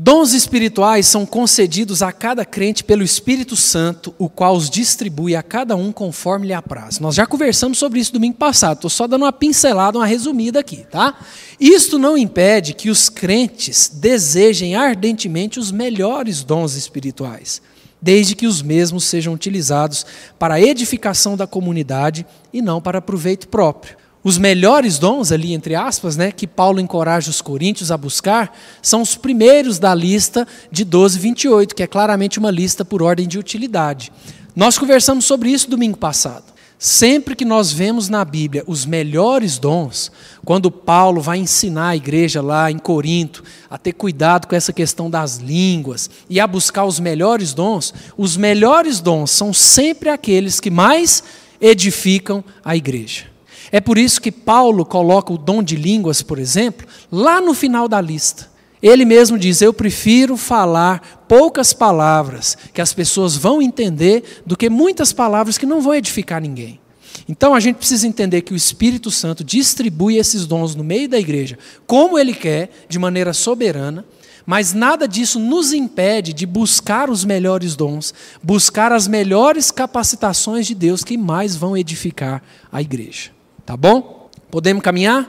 Dons 0.00 0.32
espirituais 0.32 1.08
são 1.08 1.26
concedidos 1.26 2.02
a 2.02 2.12
cada 2.12 2.44
crente 2.44 2.84
pelo 2.84 3.02
Espírito 3.02 3.56
Santo, 3.56 4.14
o 4.16 4.28
qual 4.28 4.54
os 4.54 4.70
distribui 4.70 5.34
a 5.34 5.42
cada 5.42 5.74
um 5.74 5.90
conforme 5.90 6.46
lhe 6.46 6.52
apraz. 6.52 7.00
Nós 7.00 7.16
já 7.16 7.26
conversamos 7.26 7.78
sobre 7.78 7.98
isso 7.98 8.12
domingo 8.12 8.36
passado, 8.36 8.76
estou 8.76 8.90
só 8.90 9.08
dando 9.08 9.22
uma 9.22 9.32
pincelada, 9.32 9.98
uma 9.98 10.06
resumida 10.06 10.60
aqui, 10.60 10.86
tá? 10.88 11.18
Isto 11.58 11.98
não 11.98 12.16
impede 12.16 12.74
que 12.74 12.90
os 12.90 13.08
crentes 13.08 13.90
desejem 13.92 14.76
ardentemente 14.76 15.58
os 15.58 15.72
melhores 15.72 16.44
dons 16.44 16.76
espirituais, 16.76 17.60
desde 18.00 18.36
que 18.36 18.46
os 18.46 18.62
mesmos 18.62 19.02
sejam 19.02 19.34
utilizados 19.34 20.06
para 20.38 20.54
a 20.54 20.60
edificação 20.60 21.36
da 21.36 21.44
comunidade 21.44 22.24
e 22.52 22.62
não 22.62 22.80
para 22.80 23.02
proveito 23.02 23.48
próprio. 23.48 23.96
Os 24.28 24.36
melhores 24.36 24.98
dons, 24.98 25.32
ali 25.32 25.54
entre 25.54 25.74
aspas, 25.74 26.14
né, 26.14 26.30
que 26.30 26.46
Paulo 26.46 26.80
encoraja 26.80 27.30
os 27.30 27.40
coríntios 27.40 27.90
a 27.90 27.96
buscar, 27.96 28.54
são 28.82 29.00
os 29.00 29.16
primeiros 29.16 29.78
da 29.78 29.94
lista 29.94 30.46
de 30.70 30.84
12, 30.84 31.18
28, 31.18 31.74
que 31.74 31.82
é 31.82 31.86
claramente 31.86 32.38
uma 32.38 32.50
lista 32.50 32.84
por 32.84 33.02
ordem 33.02 33.26
de 33.26 33.38
utilidade. 33.38 34.12
Nós 34.54 34.76
conversamos 34.76 35.24
sobre 35.24 35.48
isso 35.48 35.70
domingo 35.70 35.96
passado. 35.96 36.44
Sempre 36.78 37.34
que 37.34 37.44
nós 37.46 37.72
vemos 37.72 38.10
na 38.10 38.22
Bíblia 38.22 38.62
os 38.66 38.84
melhores 38.84 39.58
dons, 39.58 40.12
quando 40.44 40.70
Paulo 40.70 41.22
vai 41.22 41.38
ensinar 41.38 41.88
a 41.88 41.96
igreja 41.96 42.42
lá 42.42 42.70
em 42.70 42.78
Corinto 42.78 43.42
a 43.70 43.78
ter 43.78 43.94
cuidado 43.94 44.46
com 44.46 44.54
essa 44.54 44.74
questão 44.74 45.08
das 45.08 45.38
línguas 45.38 46.10
e 46.28 46.38
a 46.38 46.46
buscar 46.46 46.84
os 46.84 47.00
melhores 47.00 47.54
dons, 47.54 47.94
os 48.14 48.36
melhores 48.36 49.00
dons 49.00 49.30
são 49.30 49.54
sempre 49.54 50.10
aqueles 50.10 50.60
que 50.60 50.70
mais 50.70 51.22
edificam 51.62 52.44
a 52.62 52.76
igreja. 52.76 53.37
É 53.70 53.80
por 53.80 53.98
isso 53.98 54.20
que 54.20 54.32
Paulo 54.32 54.84
coloca 54.84 55.32
o 55.32 55.38
dom 55.38 55.62
de 55.62 55.76
línguas, 55.76 56.22
por 56.22 56.38
exemplo, 56.38 56.86
lá 57.10 57.40
no 57.40 57.54
final 57.54 57.88
da 57.88 58.00
lista. 58.00 58.50
Ele 58.82 59.04
mesmo 59.04 59.38
diz: 59.38 59.60
Eu 59.60 59.72
prefiro 59.72 60.36
falar 60.36 61.24
poucas 61.28 61.72
palavras 61.72 62.56
que 62.72 62.80
as 62.80 62.92
pessoas 62.92 63.36
vão 63.36 63.60
entender 63.60 64.42
do 64.46 64.56
que 64.56 64.70
muitas 64.70 65.12
palavras 65.12 65.58
que 65.58 65.66
não 65.66 65.80
vão 65.80 65.94
edificar 65.94 66.40
ninguém. 66.40 66.80
Então 67.28 67.54
a 67.54 67.60
gente 67.60 67.76
precisa 67.76 68.06
entender 68.06 68.42
que 68.42 68.52
o 68.52 68.56
Espírito 68.56 69.10
Santo 69.10 69.44
distribui 69.44 70.16
esses 70.16 70.46
dons 70.46 70.74
no 70.74 70.84
meio 70.84 71.08
da 71.08 71.18
igreja 71.18 71.58
como 71.86 72.18
ele 72.18 72.32
quer, 72.32 72.70
de 72.88 72.98
maneira 72.98 73.34
soberana, 73.34 74.04
mas 74.46 74.72
nada 74.72 75.06
disso 75.06 75.38
nos 75.38 75.74
impede 75.74 76.32
de 76.32 76.46
buscar 76.46 77.10
os 77.10 77.24
melhores 77.24 77.76
dons, 77.76 78.14
buscar 78.42 78.92
as 78.92 79.06
melhores 79.06 79.70
capacitações 79.70 80.66
de 80.66 80.74
Deus 80.74 81.04
que 81.04 81.18
mais 81.18 81.54
vão 81.54 81.76
edificar 81.76 82.42
a 82.72 82.80
igreja. 82.80 83.37
Tá 83.68 83.76
bom? 83.76 84.30
Podemos 84.50 84.82
caminhar? 84.82 85.28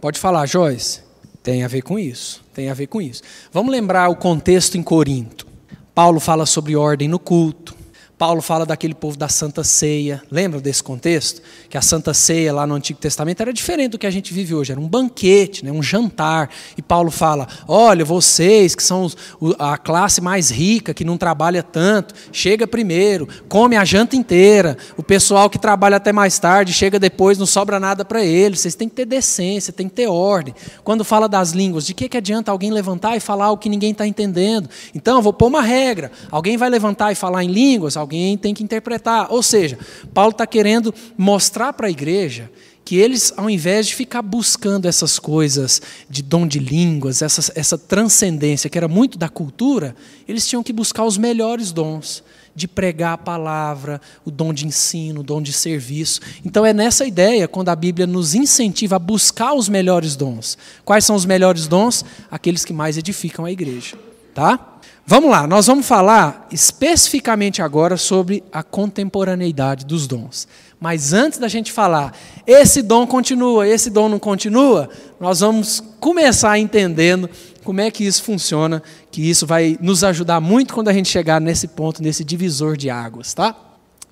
Pode 0.00 0.16
falar, 0.16 0.46
Joyce. 0.46 1.00
Tem 1.42 1.64
a 1.64 1.66
ver 1.66 1.82
com 1.82 1.98
isso. 1.98 2.40
Tem 2.54 2.70
a 2.70 2.72
ver 2.72 2.86
com 2.86 3.02
isso. 3.02 3.20
Vamos 3.52 3.72
lembrar 3.72 4.08
o 4.08 4.14
contexto 4.14 4.78
em 4.78 4.82
Corinto. 4.84 5.44
Paulo 5.92 6.20
fala 6.20 6.46
sobre 6.46 6.76
ordem 6.76 7.08
no 7.08 7.18
culto. 7.18 7.74
Paulo 8.20 8.42
fala 8.42 8.66
daquele 8.66 8.92
povo 8.92 9.16
da 9.16 9.28
Santa 9.28 9.64
Ceia. 9.64 10.22
Lembra 10.30 10.60
desse 10.60 10.82
contexto? 10.82 11.40
Que 11.70 11.78
a 11.78 11.80
Santa 11.80 12.12
Ceia 12.12 12.52
lá 12.52 12.66
no 12.66 12.74
Antigo 12.74 12.98
Testamento 12.98 13.40
era 13.40 13.50
diferente 13.50 13.92
do 13.92 13.98
que 13.98 14.06
a 14.06 14.10
gente 14.10 14.34
vive 14.34 14.54
hoje. 14.54 14.72
Era 14.72 14.78
um 14.78 14.86
banquete, 14.86 15.64
né? 15.64 15.72
um 15.72 15.82
jantar. 15.82 16.50
E 16.76 16.82
Paulo 16.82 17.10
fala: 17.10 17.48
olha, 17.66 18.04
vocês 18.04 18.74
que 18.74 18.82
são 18.82 19.10
a 19.58 19.78
classe 19.78 20.20
mais 20.20 20.50
rica, 20.50 20.92
que 20.92 21.02
não 21.02 21.16
trabalha 21.16 21.62
tanto, 21.62 22.14
chega 22.30 22.66
primeiro, 22.66 23.26
come 23.48 23.74
a 23.74 23.86
janta 23.86 24.14
inteira. 24.14 24.76
O 24.98 25.02
pessoal 25.02 25.48
que 25.48 25.58
trabalha 25.58 25.96
até 25.96 26.12
mais 26.12 26.38
tarde, 26.38 26.74
chega 26.74 26.98
depois, 26.98 27.38
não 27.38 27.46
sobra 27.46 27.80
nada 27.80 28.04
para 28.04 28.22
eles. 28.22 28.60
Vocês 28.60 28.74
têm 28.74 28.86
que 28.86 28.96
ter 28.96 29.06
decência, 29.06 29.72
tem 29.72 29.88
que 29.88 29.94
ter 29.94 30.08
ordem. 30.08 30.54
Quando 30.84 31.06
fala 31.06 31.26
das 31.26 31.52
línguas, 31.52 31.86
de 31.86 31.94
que, 31.94 32.06
que 32.06 32.18
adianta 32.18 32.52
alguém 32.52 32.70
levantar 32.70 33.16
e 33.16 33.20
falar 33.20 33.50
o 33.50 33.56
que 33.56 33.70
ninguém 33.70 33.92
está 33.92 34.06
entendendo? 34.06 34.68
Então, 34.94 35.22
vou 35.22 35.32
pôr 35.32 35.46
uma 35.46 35.62
regra. 35.62 36.12
Alguém 36.30 36.58
vai 36.58 36.68
levantar 36.68 37.12
e 37.12 37.14
falar 37.14 37.42
em 37.42 37.48
línguas? 37.48 37.96
alguém 38.09 38.09
tem 38.40 38.54
que 38.54 38.62
interpretar. 38.62 39.32
Ou 39.32 39.42
seja, 39.42 39.78
Paulo 40.12 40.32
está 40.32 40.46
querendo 40.46 40.94
mostrar 41.16 41.72
para 41.72 41.86
a 41.86 41.90
igreja 41.90 42.50
que 42.84 42.96
eles, 42.96 43.32
ao 43.36 43.48
invés 43.48 43.86
de 43.86 43.94
ficar 43.94 44.20
buscando 44.22 44.86
essas 44.86 45.18
coisas 45.18 45.80
de 46.08 46.22
dom 46.22 46.46
de 46.46 46.58
línguas, 46.58 47.22
essa, 47.22 47.52
essa 47.54 47.78
transcendência 47.78 48.68
que 48.68 48.76
era 48.76 48.88
muito 48.88 49.16
da 49.16 49.28
cultura, 49.28 49.94
eles 50.26 50.46
tinham 50.46 50.62
que 50.62 50.72
buscar 50.72 51.04
os 51.04 51.16
melhores 51.16 51.70
dons 51.70 52.24
de 52.54 52.66
pregar 52.66 53.12
a 53.12 53.18
palavra, 53.18 54.00
o 54.24 54.30
dom 54.30 54.52
de 54.52 54.66
ensino, 54.66 55.20
o 55.20 55.22
dom 55.22 55.40
de 55.40 55.52
serviço. 55.52 56.20
Então 56.44 56.66
é 56.66 56.72
nessa 56.72 57.06
ideia 57.06 57.46
quando 57.46 57.68
a 57.68 57.76
Bíblia 57.76 58.06
nos 58.06 58.34
incentiva 58.34 58.96
a 58.96 58.98
buscar 58.98 59.54
os 59.54 59.68
melhores 59.68 60.16
dons. 60.16 60.58
Quais 60.84 61.04
são 61.04 61.14
os 61.14 61.24
melhores 61.24 61.68
dons? 61.68 62.04
Aqueles 62.30 62.64
que 62.64 62.72
mais 62.72 62.98
edificam 62.98 63.44
a 63.44 63.52
igreja, 63.52 63.96
tá? 64.34 64.79
Vamos 65.06 65.30
lá, 65.30 65.46
nós 65.46 65.66
vamos 65.66 65.86
falar 65.86 66.46
especificamente 66.52 67.60
agora 67.60 67.96
sobre 67.96 68.44
a 68.52 68.62
contemporaneidade 68.62 69.84
dos 69.84 70.06
dons. 70.06 70.46
Mas 70.78 71.12
antes 71.12 71.38
da 71.38 71.48
gente 71.48 71.72
falar, 71.72 72.16
esse 72.46 72.80
dom 72.80 73.06
continua, 73.06 73.66
esse 73.66 73.90
dom 73.90 74.08
não 74.08 74.18
continua, 74.18 74.88
nós 75.18 75.40
vamos 75.40 75.82
começar 75.98 76.58
entendendo 76.58 77.28
como 77.64 77.80
é 77.80 77.90
que 77.90 78.04
isso 78.04 78.22
funciona, 78.22 78.82
que 79.10 79.28
isso 79.28 79.46
vai 79.46 79.76
nos 79.80 80.02
ajudar 80.04 80.40
muito 80.40 80.72
quando 80.72 80.88
a 80.88 80.92
gente 80.92 81.08
chegar 81.08 81.40
nesse 81.40 81.68
ponto, 81.68 82.02
nesse 82.02 82.24
divisor 82.24 82.76
de 82.76 82.88
águas, 82.88 83.34
tá? 83.34 83.54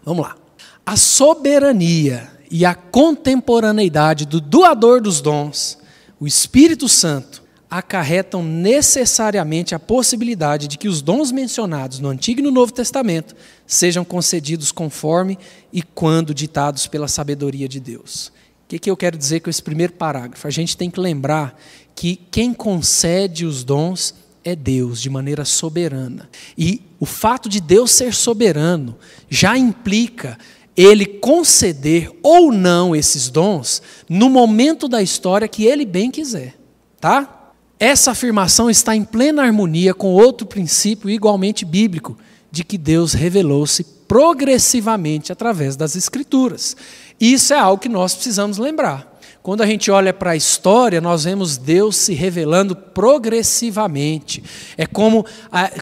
Vamos 0.04 0.24
lá. 0.24 0.36
A 0.84 0.96
soberania 0.96 2.28
e 2.50 2.64
a 2.64 2.74
contemporaneidade 2.74 4.26
do 4.26 4.40
doador 4.40 5.00
dos 5.00 5.20
dons, 5.20 5.78
o 6.20 6.26
Espírito 6.26 6.88
Santo, 6.88 7.42
acarretam 7.70 8.42
necessariamente 8.42 9.74
a 9.74 9.78
possibilidade 9.78 10.68
de 10.68 10.78
que 10.78 10.88
os 10.88 11.02
dons 11.02 11.30
mencionados 11.30 11.98
no 11.98 12.08
Antigo 12.08 12.40
e 12.40 12.42
no 12.42 12.50
Novo 12.50 12.72
Testamento 12.72 13.36
sejam 13.66 14.04
concedidos 14.04 14.72
conforme 14.72 15.38
e 15.72 15.82
quando 15.82 16.32
ditados 16.32 16.86
pela 16.86 17.08
sabedoria 17.08 17.68
de 17.68 17.78
Deus. 17.78 18.28
O 18.64 18.68
que, 18.68 18.78
que 18.78 18.90
eu 18.90 18.96
quero 18.96 19.18
dizer 19.18 19.40
com 19.40 19.50
esse 19.50 19.62
primeiro 19.62 19.92
parágrafo? 19.92 20.46
A 20.46 20.50
gente 20.50 20.76
tem 20.76 20.90
que 20.90 21.00
lembrar 21.00 21.58
que 21.94 22.16
quem 22.30 22.54
concede 22.54 23.44
os 23.44 23.64
dons 23.64 24.14
é 24.44 24.54
Deus, 24.56 25.00
de 25.00 25.10
maneira 25.10 25.44
soberana. 25.44 26.28
E 26.56 26.82
o 26.98 27.04
fato 27.04 27.48
de 27.48 27.60
Deus 27.60 27.90
ser 27.90 28.14
soberano 28.14 28.96
já 29.28 29.58
implica 29.58 30.38
ele 30.76 31.04
conceder 31.04 32.10
ou 32.22 32.52
não 32.52 32.94
esses 32.94 33.28
dons 33.28 33.82
no 34.08 34.30
momento 34.30 34.88
da 34.88 35.02
história 35.02 35.48
que 35.48 35.64
ele 35.64 35.84
bem 35.84 36.10
quiser. 36.10 36.54
Tá? 37.00 37.37
Essa 37.78 38.10
afirmação 38.10 38.68
está 38.68 38.96
em 38.96 39.04
plena 39.04 39.42
harmonia 39.42 39.94
com 39.94 40.12
outro 40.12 40.46
princípio 40.46 41.08
igualmente 41.08 41.64
bíblico, 41.64 42.18
de 42.50 42.64
que 42.64 42.76
Deus 42.76 43.12
revelou-se 43.12 43.84
progressivamente 44.08 45.30
através 45.30 45.76
das 45.76 45.94
Escrituras. 45.94 46.76
Isso 47.20 47.52
é 47.52 47.58
algo 47.58 47.80
que 47.80 47.88
nós 47.88 48.14
precisamos 48.14 48.58
lembrar. 48.58 49.18
Quando 49.42 49.62
a 49.62 49.66
gente 49.66 49.90
olha 49.90 50.12
para 50.12 50.32
a 50.32 50.36
história, 50.36 51.00
nós 51.00 51.24
vemos 51.24 51.56
Deus 51.56 51.96
se 51.96 52.14
revelando 52.14 52.74
progressivamente. 52.74 54.42
É 54.76 54.84
como, 54.84 55.24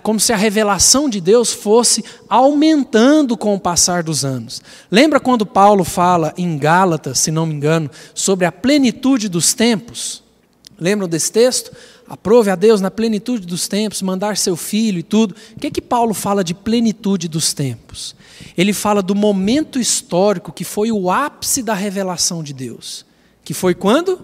como 0.03 0.21
se 0.21 0.33
a 0.33 0.37
revelação 0.37 1.09
de 1.09 1.21
Deus 1.21 1.53
fosse 1.53 2.05
aumentando 2.29 3.37
com 3.37 3.55
o 3.55 3.61
passar 3.61 4.03
dos 4.03 4.25
anos. 4.25 4.63
Lembra 4.91 5.19
quando 5.19 5.47
Paulo 5.47 5.83
fala 5.83 6.35
em 6.37 6.59
Gálatas, 6.59 7.19
se 7.19 7.31
não 7.31 7.47
me 7.47 7.55
engano, 7.55 7.91
sobre 8.15 8.45
a 8.45 8.53
plenitude 8.53 9.29
dos 9.29 9.55
tempos? 9.55 10.26
Lembram 10.79 11.09
desse 11.09 11.33
texto? 11.33 11.73
Aprove 12.09 12.51
a 12.51 12.55
Deus 12.55 12.81
na 12.81 12.91
plenitude 12.91 13.47
dos 13.47 13.67
tempos, 13.67 14.03
mandar 14.03 14.37
seu 14.37 14.57
filho 14.57 14.99
e 14.99 15.03
tudo. 15.03 15.35
O 15.57 15.61
que, 15.61 15.71
que 15.71 15.81
Paulo 15.81 16.13
fala 16.13 16.45
de 16.45 16.55
plenitude 16.55 17.29
dos 17.29 17.53
tempos? 17.53 18.15
Ele 18.57 18.73
fala 18.73 19.03
do 19.03 19.15
momento 19.15 19.79
histórico 19.79 20.53
que 20.53 20.65
foi 20.65 20.93
o 20.93 21.11
ápice 21.11 21.63
da 21.63 21.75
revelação 21.75 22.43
de 22.43 22.53
Deus. 22.53 23.07
Que 23.43 23.55
foi 23.55 23.75
quando? 23.75 24.21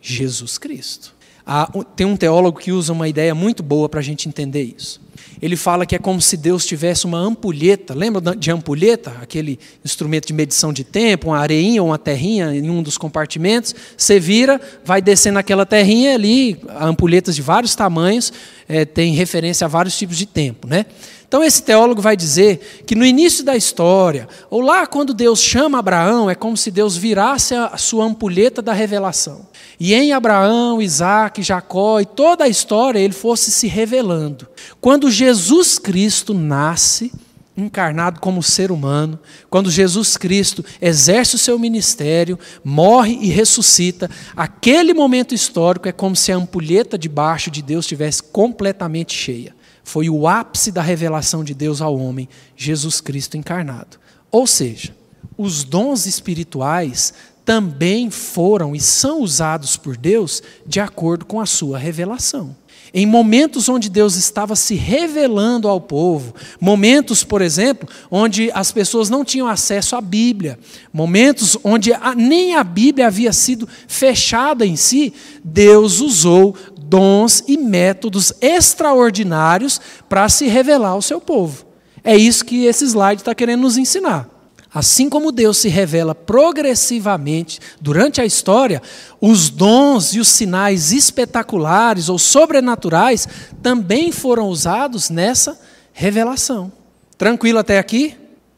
Jesus 0.00 0.58
Cristo. 0.58 1.14
Ah, 1.46 1.70
tem 1.96 2.06
um 2.06 2.16
teólogo 2.16 2.58
que 2.58 2.72
usa 2.72 2.92
uma 2.92 3.08
ideia 3.08 3.34
muito 3.34 3.62
boa 3.62 3.88
para 3.88 4.00
a 4.00 4.02
gente 4.02 4.28
entender 4.28 4.62
isso. 4.62 5.00
Ele 5.42 5.56
fala 5.56 5.84
que 5.84 5.96
é 5.96 5.98
como 5.98 6.20
se 6.20 6.36
Deus 6.36 6.64
tivesse 6.64 7.04
uma 7.04 7.18
ampulheta, 7.18 7.92
lembra 7.92 8.36
de 8.36 8.48
ampulheta? 8.52 9.12
Aquele 9.20 9.58
instrumento 9.84 10.28
de 10.28 10.32
medição 10.32 10.72
de 10.72 10.84
tempo, 10.84 11.30
uma 11.30 11.38
areinha 11.38 11.82
ou 11.82 11.88
uma 11.88 11.98
terrinha 11.98 12.54
em 12.54 12.70
um 12.70 12.80
dos 12.80 12.96
compartimentos. 12.96 13.74
Você 13.96 14.20
vira, 14.20 14.60
vai 14.84 15.02
descendo 15.02 15.40
aquela 15.40 15.66
terrinha 15.66 16.14
ali, 16.14 16.60
ampulhetas 16.80 17.34
de 17.34 17.42
vários 17.42 17.74
tamanhos, 17.74 18.32
é, 18.68 18.84
tem 18.84 19.14
referência 19.14 19.64
a 19.64 19.68
vários 19.68 19.98
tipos 19.98 20.16
de 20.16 20.26
tempo. 20.26 20.68
Né? 20.68 20.86
Então, 21.32 21.42
esse 21.42 21.62
teólogo 21.62 22.02
vai 22.02 22.14
dizer 22.14 22.82
que 22.86 22.94
no 22.94 23.06
início 23.06 23.42
da 23.42 23.56
história, 23.56 24.28
ou 24.50 24.60
lá 24.60 24.86
quando 24.86 25.14
Deus 25.14 25.40
chama 25.40 25.78
Abraão, 25.78 26.28
é 26.28 26.34
como 26.34 26.58
se 26.58 26.70
Deus 26.70 26.94
virasse 26.94 27.54
a 27.54 27.78
sua 27.78 28.04
ampulheta 28.04 28.60
da 28.60 28.74
revelação. 28.74 29.46
E 29.80 29.94
em 29.94 30.12
Abraão, 30.12 30.82
Isaac, 30.82 31.42
Jacó 31.42 32.00
e 32.00 32.04
toda 32.04 32.44
a 32.44 32.50
história 32.50 32.98
ele 32.98 33.14
fosse 33.14 33.50
se 33.50 33.66
revelando. 33.66 34.46
Quando 34.78 35.10
Jesus 35.10 35.78
Cristo 35.78 36.34
nasce, 36.34 37.10
encarnado 37.56 38.20
como 38.20 38.42
ser 38.42 38.70
humano, 38.70 39.18
quando 39.48 39.70
Jesus 39.70 40.18
Cristo 40.18 40.62
exerce 40.82 41.36
o 41.36 41.38
seu 41.38 41.58
ministério, 41.58 42.38
morre 42.62 43.16
e 43.22 43.28
ressuscita, 43.28 44.10
aquele 44.36 44.92
momento 44.92 45.34
histórico 45.34 45.88
é 45.88 45.92
como 45.92 46.14
se 46.14 46.30
a 46.30 46.36
ampulheta 46.36 46.98
debaixo 46.98 47.50
de 47.50 47.62
Deus 47.62 47.86
estivesse 47.86 48.22
completamente 48.22 49.14
cheia. 49.14 49.61
Foi 49.84 50.08
o 50.08 50.26
ápice 50.26 50.70
da 50.70 50.82
revelação 50.82 51.42
de 51.42 51.54
Deus 51.54 51.80
ao 51.80 51.96
homem, 51.96 52.28
Jesus 52.56 53.00
Cristo 53.00 53.36
encarnado. 53.36 53.98
Ou 54.30 54.46
seja, 54.46 54.94
os 55.36 55.64
dons 55.64 56.06
espirituais 56.06 57.12
também 57.44 58.10
foram 58.10 58.74
e 58.74 58.80
são 58.80 59.20
usados 59.20 59.76
por 59.76 59.96
Deus 59.96 60.42
de 60.66 60.80
acordo 60.80 61.24
com 61.24 61.40
a 61.40 61.46
sua 61.46 61.78
revelação. 61.78 62.56
Em 62.94 63.06
momentos 63.06 63.70
onde 63.70 63.88
Deus 63.88 64.16
estava 64.16 64.54
se 64.54 64.74
revelando 64.74 65.66
ao 65.66 65.80
povo, 65.80 66.34
momentos, 66.60 67.24
por 67.24 67.40
exemplo, 67.40 67.88
onde 68.10 68.50
as 68.52 68.70
pessoas 68.70 69.08
não 69.08 69.24
tinham 69.24 69.48
acesso 69.48 69.96
à 69.96 70.00
Bíblia, 70.00 70.58
momentos 70.92 71.56
onde 71.64 71.90
a, 71.90 72.14
nem 72.14 72.54
a 72.54 72.62
Bíblia 72.62 73.06
havia 73.06 73.32
sido 73.32 73.66
fechada 73.88 74.66
em 74.66 74.76
si, 74.76 75.10
Deus 75.42 76.00
usou 76.00 76.54
dons 76.92 77.42
e 77.48 77.56
métodos 77.56 78.34
extraordinários 78.38 79.80
para 80.10 80.28
se 80.28 80.46
revelar 80.46 80.90
ao 80.90 81.00
seu 81.00 81.22
povo. 81.22 81.64
É 82.04 82.14
isso 82.14 82.44
que 82.44 82.66
esse 82.66 82.84
slide 82.84 83.22
está 83.22 83.34
querendo 83.34 83.62
nos 83.62 83.78
ensinar. 83.78 84.28
Assim 84.74 85.08
como 85.08 85.32
Deus 85.32 85.56
se 85.56 85.70
revela 85.70 86.14
progressivamente 86.14 87.60
durante 87.80 88.20
a 88.20 88.26
história, 88.26 88.82
os 89.18 89.48
dons 89.48 90.12
e 90.12 90.20
os 90.20 90.28
sinais 90.28 90.92
espetaculares 90.92 92.10
ou 92.10 92.18
sobrenaturais 92.18 93.26
também 93.62 94.12
foram 94.12 94.48
usados 94.48 95.08
nessa 95.08 95.58
revelação. 95.94 96.70
Tranquilo 97.16 97.58
até 97.58 97.78
aqui? 97.78 98.14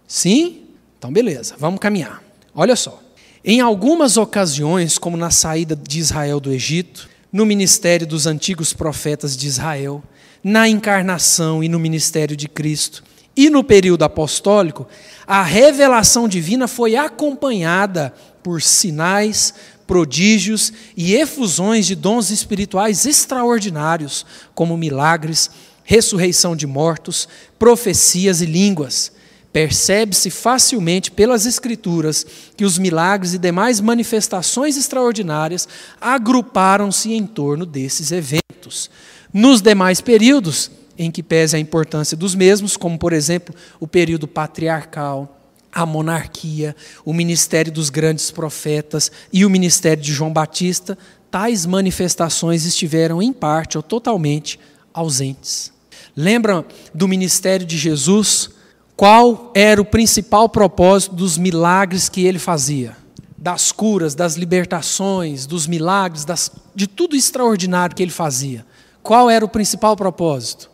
Sim? 0.08 0.62
Então, 0.98 1.12
beleza, 1.12 1.54
vamos 1.56 1.78
caminhar. 1.78 2.20
Olha 2.52 2.74
só. 2.74 3.00
Em 3.44 3.60
algumas 3.60 4.16
ocasiões, 4.16 4.98
como 4.98 5.16
na 5.16 5.30
saída 5.30 5.76
de 5.76 6.00
Israel 6.00 6.40
do 6.40 6.52
Egito, 6.52 7.13
no 7.34 7.44
ministério 7.44 8.06
dos 8.06 8.28
antigos 8.28 8.72
profetas 8.72 9.36
de 9.36 9.48
Israel, 9.48 10.00
na 10.40 10.68
encarnação 10.68 11.64
e 11.64 11.68
no 11.68 11.80
ministério 11.80 12.36
de 12.36 12.46
Cristo, 12.46 13.02
e 13.36 13.50
no 13.50 13.64
período 13.64 14.04
apostólico, 14.04 14.86
a 15.26 15.42
revelação 15.42 16.28
divina 16.28 16.68
foi 16.68 16.94
acompanhada 16.94 18.14
por 18.40 18.62
sinais, 18.62 19.52
prodígios 19.84 20.72
e 20.96 21.16
efusões 21.16 21.86
de 21.86 21.96
dons 21.96 22.30
espirituais 22.30 23.04
extraordinários, 23.04 24.24
como 24.54 24.76
milagres, 24.76 25.50
ressurreição 25.82 26.54
de 26.54 26.68
mortos, 26.68 27.26
profecias 27.58 28.42
e 28.42 28.46
línguas. 28.46 29.10
Percebe-se 29.54 30.30
facilmente 30.30 31.12
pelas 31.12 31.46
Escrituras 31.46 32.26
que 32.56 32.64
os 32.64 32.76
milagres 32.76 33.34
e 33.34 33.38
demais 33.38 33.80
manifestações 33.80 34.76
extraordinárias 34.76 35.68
agruparam-se 36.00 37.12
em 37.12 37.24
torno 37.24 37.64
desses 37.64 38.10
eventos. 38.10 38.90
Nos 39.32 39.62
demais 39.62 40.00
períodos, 40.00 40.72
em 40.98 41.08
que 41.08 41.22
pese 41.22 41.54
a 41.54 41.60
importância 41.60 42.16
dos 42.16 42.34
mesmos, 42.34 42.76
como, 42.76 42.98
por 42.98 43.12
exemplo, 43.12 43.54
o 43.78 43.86
período 43.86 44.26
patriarcal, 44.26 45.40
a 45.72 45.86
monarquia, 45.86 46.74
o 47.04 47.12
ministério 47.12 47.70
dos 47.70 47.90
grandes 47.90 48.32
profetas 48.32 49.12
e 49.32 49.46
o 49.46 49.50
ministério 49.50 50.02
de 50.02 50.12
João 50.12 50.32
Batista, 50.32 50.98
tais 51.30 51.64
manifestações 51.64 52.64
estiveram 52.64 53.22
em 53.22 53.32
parte 53.32 53.76
ou 53.76 53.84
totalmente 53.84 54.58
ausentes. 54.92 55.72
Lembram 56.16 56.64
do 56.92 57.06
ministério 57.06 57.64
de 57.64 57.78
Jesus? 57.78 58.50
Qual 58.96 59.50
era 59.54 59.80
o 59.80 59.84
principal 59.84 60.48
propósito 60.48 61.14
dos 61.16 61.36
milagres 61.36 62.08
que 62.08 62.24
ele 62.24 62.38
fazia? 62.38 62.96
Das 63.36 63.72
curas, 63.72 64.14
das 64.14 64.36
libertações, 64.36 65.46
dos 65.46 65.66
milagres, 65.66 66.24
das, 66.24 66.50
de 66.74 66.86
tudo 66.86 67.16
extraordinário 67.16 67.94
que 67.94 68.02
ele 68.02 68.12
fazia. 68.12 68.64
Qual 69.02 69.28
era 69.28 69.44
o 69.44 69.48
principal 69.48 69.96
propósito? 69.96 70.70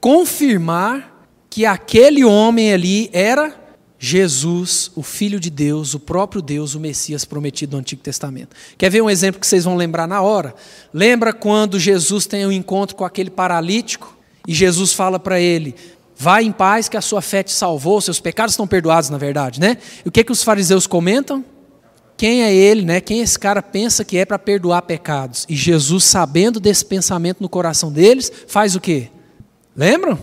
Confirmar 0.00 1.26
que 1.48 1.64
aquele 1.64 2.24
homem 2.24 2.72
ali 2.72 3.08
era 3.12 3.64
Jesus, 3.98 4.90
o 4.94 5.02
Filho 5.02 5.40
de 5.40 5.48
Deus, 5.48 5.94
o 5.94 5.98
próprio 6.00 6.42
Deus, 6.42 6.74
o 6.74 6.80
Messias 6.80 7.24
prometido 7.24 7.72
no 7.72 7.80
Antigo 7.80 8.02
Testamento. 8.02 8.54
Quer 8.76 8.90
ver 8.90 9.00
um 9.02 9.08
exemplo 9.08 9.40
que 9.40 9.46
vocês 9.46 9.64
vão 9.64 9.76
lembrar 9.76 10.06
na 10.06 10.20
hora? 10.20 10.54
Lembra 10.92 11.32
quando 11.32 11.80
Jesus 11.80 12.26
tem 12.26 12.46
um 12.46 12.52
encontro 12.52 12.94
com 12.94 13.04
aquele 13.04 13.30
paralítico 13.30 14.14
e 14.46 14.52
Jesus 14.52 14.92
fala 14.92 15.18
para 15.18 15.40
ele: 15.40 15.74
Vai 16.16 16.44
em 16.44 16.52
paz 16.52 16.88
que 16.88 16.96
a 16.96 17.00
sua 17.00 17.20
fé 17.20 17.42
te 17.42 17.52
salvou, 17.52 18.00
seus 18.00 18.20
pecados 18.20 18.52
estão 18.52 18.66
perdoados, 18.66 19.10
na 19.10 19.18
verdade, 19.18 19.60
né? 19.60 19.78
E 20.04 20.08
o 20.08 20.12
que 20.12 20.22
que 20.22 20.32
os 20.32 20.42
fariseus 20.42 20.86
comentam? 20.86 21.44
Quem 22.16 22.42
é 22.42 22.54
ele, 22.54 22.82
né? 22.82 23.00
Quem 23.00 23.20
esse 23.20 23.38
cara 23.38 23.60
pensa 23.60 24.04
que 24.04 24.16
é 24.16 24.24
para 24.24 24.38
perdoar 24.38 24.82
pecados? 24.82 25.44
E 25.48 25.56
Jesus, 25.56 26.04
sabendo 26.04 26.60
desse 26.60 26.84
pensamento 26.84 27.42
no 27.42 27.48
coração 27.48 27.90
deles, 27.90 28.30
faz 28.46 28.76
o 28.76 28.80
quê? 28.80 29.10
Lembram? 29.76 30.18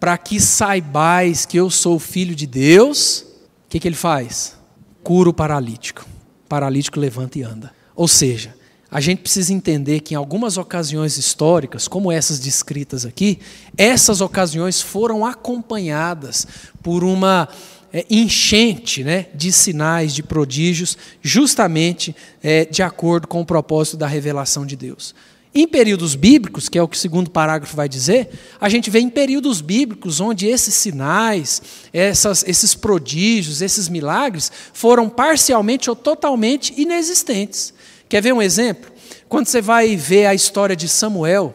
Para 0.00 0.16
que 0.16 0.40
saibais 0.40 1.44
que 1.44 1.58
eu 1.58 1.68
sou 1.68 1.98
filho 1.98 2.34
de 2.34 2.46
Deus, 2.46 3.20
o 3.66 3.68
que, 3.68 3.78
que 3.78 3.86
ele 3.86 3.96
faz? 3.96 4.56
Cura 5.02 5.28
o 5.28 5.34
paralítico. 5.34 6.06
O 6.46 6.48
paralítico 6.48 6.98
levanta 6.98 7.38
e 7.38 7.42
anda. 7.42 7.72
Ou 7.94 8.08
seja, 8.08 8.54
a 8.90 9.00
gente 9.00 9.20
precisa 9.20 9.52
entender 9.52 10.00
que 10.00 10.14
em 10.14 10.16
algumas 10.16 10.56
ocasiões 10.56 11.18
históricas, 11.18 11.86
como 11.86 12.10
essas 12.10 12.38
descritas 12.38 13.04
aqui, 13.04 13.38
essas 13.76 14.20
ocasiões 14.20 14.80
foram 14.80 15.26
acompanhadas 15.26 16.46
por 16.82 17.04
uma 17.04 17.48
é, 17.92 18.06
enchente 18.08 19.04
né, 19.04 19.26
de 19.34 19.52
sinais, 19.52 20.14
de 20.14 20.22
prodígios, 20.22 20.96
justamente 21.20 22.16
é, 22.42 22.64
de 22.64 22.82
acordo 22.82 23.28
com 23.28 23.42
o 23.42 23.46
propósito 23.46 23.98
da 23.98 24.06
revelação 24.06 24.64
de 24.64 24.74
Deus. 24.74 25.14
Em 25.54 25.66
períodos 25.66 26.14
bíblicos, 26.14 26.68
que 26.68 26.78
é 26.78 26.82
o 26.82 26.88
que 26.88 26.96
o 26.96 27.00
segundo 27.00 27.30
parágrafo 27.30 27.74
vai 27.74 27.88
dizer, 27.88 28.28
a 28.60 28.68
gente 28.68 28.90
vê 28.90 29.00
em 29.00 29.08
períodos 29.10 29.60
bíblicos 29.60 30.20
onde 30.20 30.46
esses 30.46 30.74
sinais, 30.74 31.62
essas, 31.92 32.44
esses 32.46 32.74
prodígios, 32.74 33.60
esses 33.60 33.88
milagres 33.88 34.52
foram 34.72 35.08
parcialmente 35.08 35.90
ou 35.90 35.96
totalmente 35.96 36.72
inexistentes. 36.80 37.74
Quer 38.08 38.22
ver 38.22 38.32
um 38.32 38.42
exemplo? 38.42 38.90
Quando 39.28 39.46
você 39.46 39.60
vai 39.60 39.94
ver 39.96 40.26
a 40.26 40.34
história 40.34 40.74
de 40.74 40.88
Samuel, 40.88 41.54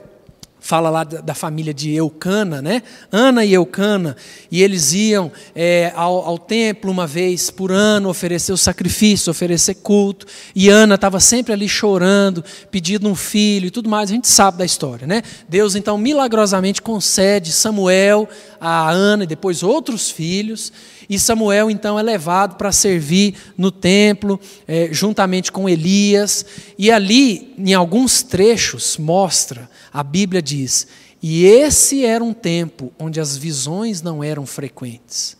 fala 0.63 0.89
lá 0.89 1.03
da, 1.03 1.33
família 1.33 1.73
de 1.73 1.93
Eucana, 1.93 2.61
né? 2.61 2.83
Ana 3.11 3.43
e 3.43 3.51
Eucana, 3.51 4.15
e 4.49 4.63
eles 4.63 4.93
iam 4.93 5.29
é, 5.53 5.91
ao, 5.93 6.25
ao, 6.25 6.39
templo 6.39 6.89
uma 6.89 7.05
vez 7.05 7.49
por 7.49 7.69
ano 7.69 8.07
oferecer 8.07 8.53
o 8.53 8.57
sacrifício, 8.57 9.29
oferecer 9.29 9.75
culto, 9.75 10.25
e 10.55 10.69
Ana 10.69 10.95
estava 10.95 11.19
sempre 11.19 11.51
ali 11.51 11.67
chorando, 11.67 12.41
pedindo 12.71 13.09
um 13.09 13.13
filho 13.15 13.67
e 13.67 13.71
tudo 13.71 13.89
mais, 13.89 14.09
a 14.09 14.13
gente 14.13 14.29
sabe 14.29 14.57
da 14.57 14.63
história, 14.63 15.05
né? 15.05 15.21
Deus 15.49 15.75
então 15.75 15.97
milagrosamente 15.97 16.81
concede 16.81 17.51
Samuel 17.51 18.29
a 18.57 18.89
Ana 18.89 19.25
e 19.25 19.27
depois 19.27 19.63
outros 19.63 20.09
filhos, 20.09 20.71
e 21.09 21.19
Samuel 21.19 21.69
então 21.69 21.99
é 21.99 22.01
levado 22.01 22.55
para 22.55 22.71
servir 22.71 23.35
no 23.57 23.69
templo, 23.69 24.39
é, 24.65 24.87
juntamente 24.91 25.51
com 25.51 25.67
Elias. 25.67 26.45
E 26.77 26.89
ali, 26.89 27.53
em 27.57 27.73
alguns 27.73 28.23
trechos, 28.23 28.97
mostra, 28.97 29.69
a 29.93 30.03
Bíblia 30.03 30.41
diz, 30.41 30.87
e 31.21 31.45
esse 31.45 32.03
era 32.03 32.23
um 32.23 32.33
tempo 32.33 32.91
onde 32.97 33.19
as 33.19 33.37
visões 33.37 34.01
não 34.01 34.23
eram 34.23 34.45
frequentes. 34.45 35.37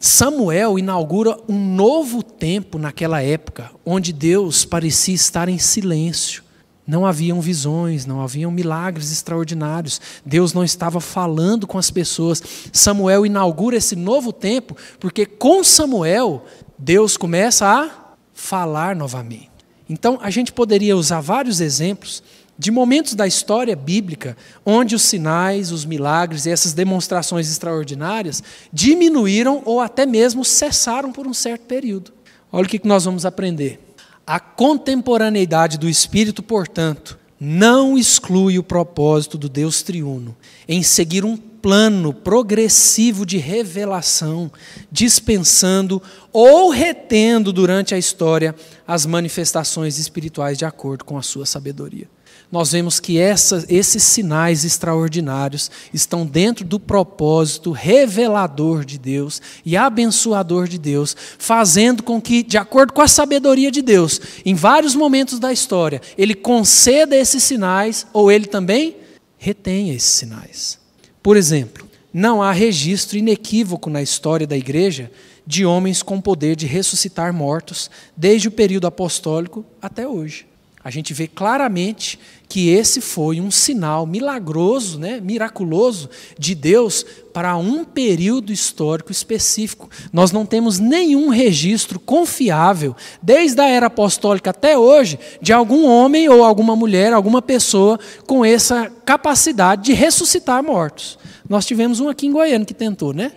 Samuel 0.00 0.78
inaugura 0.78 1.36
um 1.46 1.74
novo 1.74 2.22
tempo 2.22 2.78
naquela 2.78 3.22
época, 3.22 3.70
onde 3.84 4.12
Deus 4.12 4.64
parecia 4.64 5.14
estar 5.14 5.46
em 5.46 5.58
silêncio. 5.58 6.42
Não 6.86 7.04
haviam 7.04 7.40
visões, 7.40 8.06
não 8.06 8.22
haviam 8.22 8.50
milagres 8.50 9.12
extraordinários. 9.12 10.00
Deus 10.24 10.54
não 10.54 10.64
estava 10.64 11.00
falando 11.00 11.66
com 11.66 11.76
as 11.78 11.90
pessoas. 11.90 12.42
Samuel 12.72 13.26
inaugura 13.26 13.76
esse 13.76 13.94
novo 13.94 14.32
tempo, 14.32 14.74
porque 14.98 15.26
com 15.26 15.62
Samuel, 15.62 16.44
Deus 16.78 17.18
começa 17.18 17.66
a 17.66 18.16
falar 18.32 18.96
novamente. 18.96 19.50
Então, 19.88 20.18
a 20.22 20.30
gente 20.30 20.50
poderia 20.50 20.96
usar 20.96 21.20
vários 21.20 21.60
exemplos 21.60 22.22
de 22.60 22.70
momentos 22.70 23.14
da 23.14 23.26
história 23.26 23.74
bíblica 23.74 24.36
onde 24.66 24.94
os 24.94 25.00
sinais, 25.00 25.72
os 25.72 25.86
milagres 25.86 26.44
e 26.44 26.50
essas 26.50 26.74
demonstrações 26.74 27.50
extraordinárias 27.50 28.42
diminuíram 28.70 29.62
ou 29.64 29.80
até 29.80 30.04
mesmo 30.04 30.44
cessaram 30.44 31.10
por 31.10 31.26
um 31.26 31.32
certo 31.32 31.62
período. 31.62 32.12
Olha 32.52 32.66
o 32.66 32.68
que 32.68 32.86
nós 32.86 33.06
vamos 33.06 33.24
aprender. 33.24 33.80
A 34.26 34.38
contemporaneidade 34.38 35.78
do 35.78 35.88
Espírito, 35.88 36.42
portanto, 36.42 37.18
não 37.40 37.96
exclui 37.96 38.58
o 38.58 38.62
propósito 38.62 39.38
do 39.38 39.48
Deus 39.48 39.82
triuno 39.82 40.36
em 40.68 40.82
seguir 40.82 41.24
um 41.24 41.38
plano 41.38 42.12
progressivo 42.12 43.24
de 43.24 43.38
revelação, 43.38 44.52
dispensando 44.92 46.02
ou 46.30 46.68
retendo 46.68 47.54
durante 47.54 47.94
a 47.94 47.98
história 47.98 48.54
as 48.86 49.06
manifestações 49.06 49.98
espirituais 49.98 50.58
de 50.58 50.66
acordo 50.66 51.06
com 51.06 51.16
a 51.16 51.22
sua 51.22 51.46
sabedoria 51.46 52.06
nós 52.50 52.72
vemos 52.72 52.98
que 52.98 53.18
essa, 53.18 53.64
esses 53.68 54.02
sinais 54.02 54.64
extraordinários 54.64 55.70
estão 55.94 56.26
dentro 56.26 56.64
do 56.64 56.80
propósito 56.80 57.70
revelador 57.70 58.84
de 58.84 58.98
Deus 58.98 59.40
e 59.64 59.76
abençoador 59.76 60.66
de 60.66 60.76
Deus, 60.76 61.16
fazendo 61.38 62.02
com 62.02 62.20
que, 62.20 62.42
de 62.42 62.58
acordo 62.58 62.92
com 62.92 63.02
a 63.02 63.08
sabedoria 63.08 63.70
de 63.70 63.82
Deus, 63.82 64.20
em 64.44 64.54
vários 64.54 64.96
momentos 64.96 65.38
da 65.38 65.52
história, 65.52 66.02
Ele 66.18 66.34
conceda 66.34 67.16
esses 67.16 67.42
sinais 67.44 68.06
ou 68.12 68.32
Ele 68.32 68.46
também 68.46 68.96
retenha 69.38 69.94
esses 69.94 70.10
sinais. 70.10 70.78
Por 71.22 71.36
exemplo, 71.36 71.88
não 72.12 72.42
há 72.42 72.50
registro 72.50 73.16
inequívoco 73.16 73.88
na 73.88 74.02
história 74.02 74.46
da 74.46 74.56
igreja 74.56 75.10
de 75.46 75.64
homens 75.64 76.02
com 76.02 76.20
poder 76.20 76.56
de 76.56 76.66
ressuscitar 76.66 77.32
mortos, 77.32 77.90
desde 78.16 78.48
o 78.48 78.52
período 78.52 78.88
apostólico 78.88 79.64
até 79.80 80.06
hoje. 80.06 80.49
A 80.82 80.88
gente 80.88 81.12
vê 81.12 81.26
claramente 81.26 82.18
que 82.48 82.70
esse 82.70 83.02
foi 83.02 83.38
um 83.38 83.50
sinal 83.50 84.06
milagroso, 84.06 84.98
né, 84.98 85.20
miraculoso 85.20 86.08
de 86.38 86.54
Deus 86.54 87.04
para 87.34 87.54
um 87.56 87.84
período 87.84 88.50
histórico 88.50 89.12
específico. 89.12 89.90
Nós 90.10 90.32
não 90.32 90.46
temos 90.46 90.78
nenhum 90.78 91.28
registro 91.28 92.00
confiável, 92.00 92.96
desde 93.22 93.60
a 93.60 93.68
era 93.68 93.86
apostólica 93.86 94.50
até 94.50 94.76
hoje, 94.76 95.18
de 95.40 95.52
algum 95.52 95.86
homem 95.86 96.30
ou 96.30 96.42
alguma 96.42 96.74
mulher, 96.74 97.12
alguma 97.12 97.42
pessoa 97.42 98.00
com 98.26 98.42
essa 98.42 98.90
capacidade 99.04 99.82
de 99.84 99.92
ressuscitar 99.92 100.62
mortos. 100.62 101.18
Nós 101.46 101.66
tivemos 101.66 102.00
um 102.00 102.08
aqui 102.08 102.26
em 102.26 102.32
Goiânia 102.32 102.64
que 102.64 102.74
tentou, 102.74 103.12
né? 103.12 103.32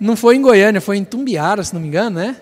Não 0.00 0.16
foi 0.16 0.36
em 0.36 0.42
Goiânia, 0.42 0.80
foi 0.80 0.96
em 0.96 1.04
Tumbiara, 1.04 1.62
se 1.62 1.74
não 1.74 1.80
me 1.82 1.88
engano, 1.88 2.18
né? 2.18 2.36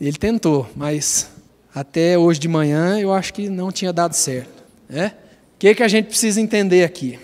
Ele 0.00 0.18
tentou, 0.18 0.68
mas 0.74 1.33
até 1.74 2.16
hoje 2.16 2.38
de 2.38 2.46
manhã 2.46 2.98
eu 3.00 3.12
acho 3.12 3.34
que 3.34 3.48
não 3.48 3.72
tinha 3.72 3.92
dado 3.92 4.12
certo. 4.14 4.62
Né? 4.88 5.12
O 5.56 5.58
que, 5.58 5.74
que 5.74 5.82
a 5.82 5.88
gente 5.88 6.06
precisa 6.06 6.40
entender 6.40 6.84
aqui? 6.84 7.18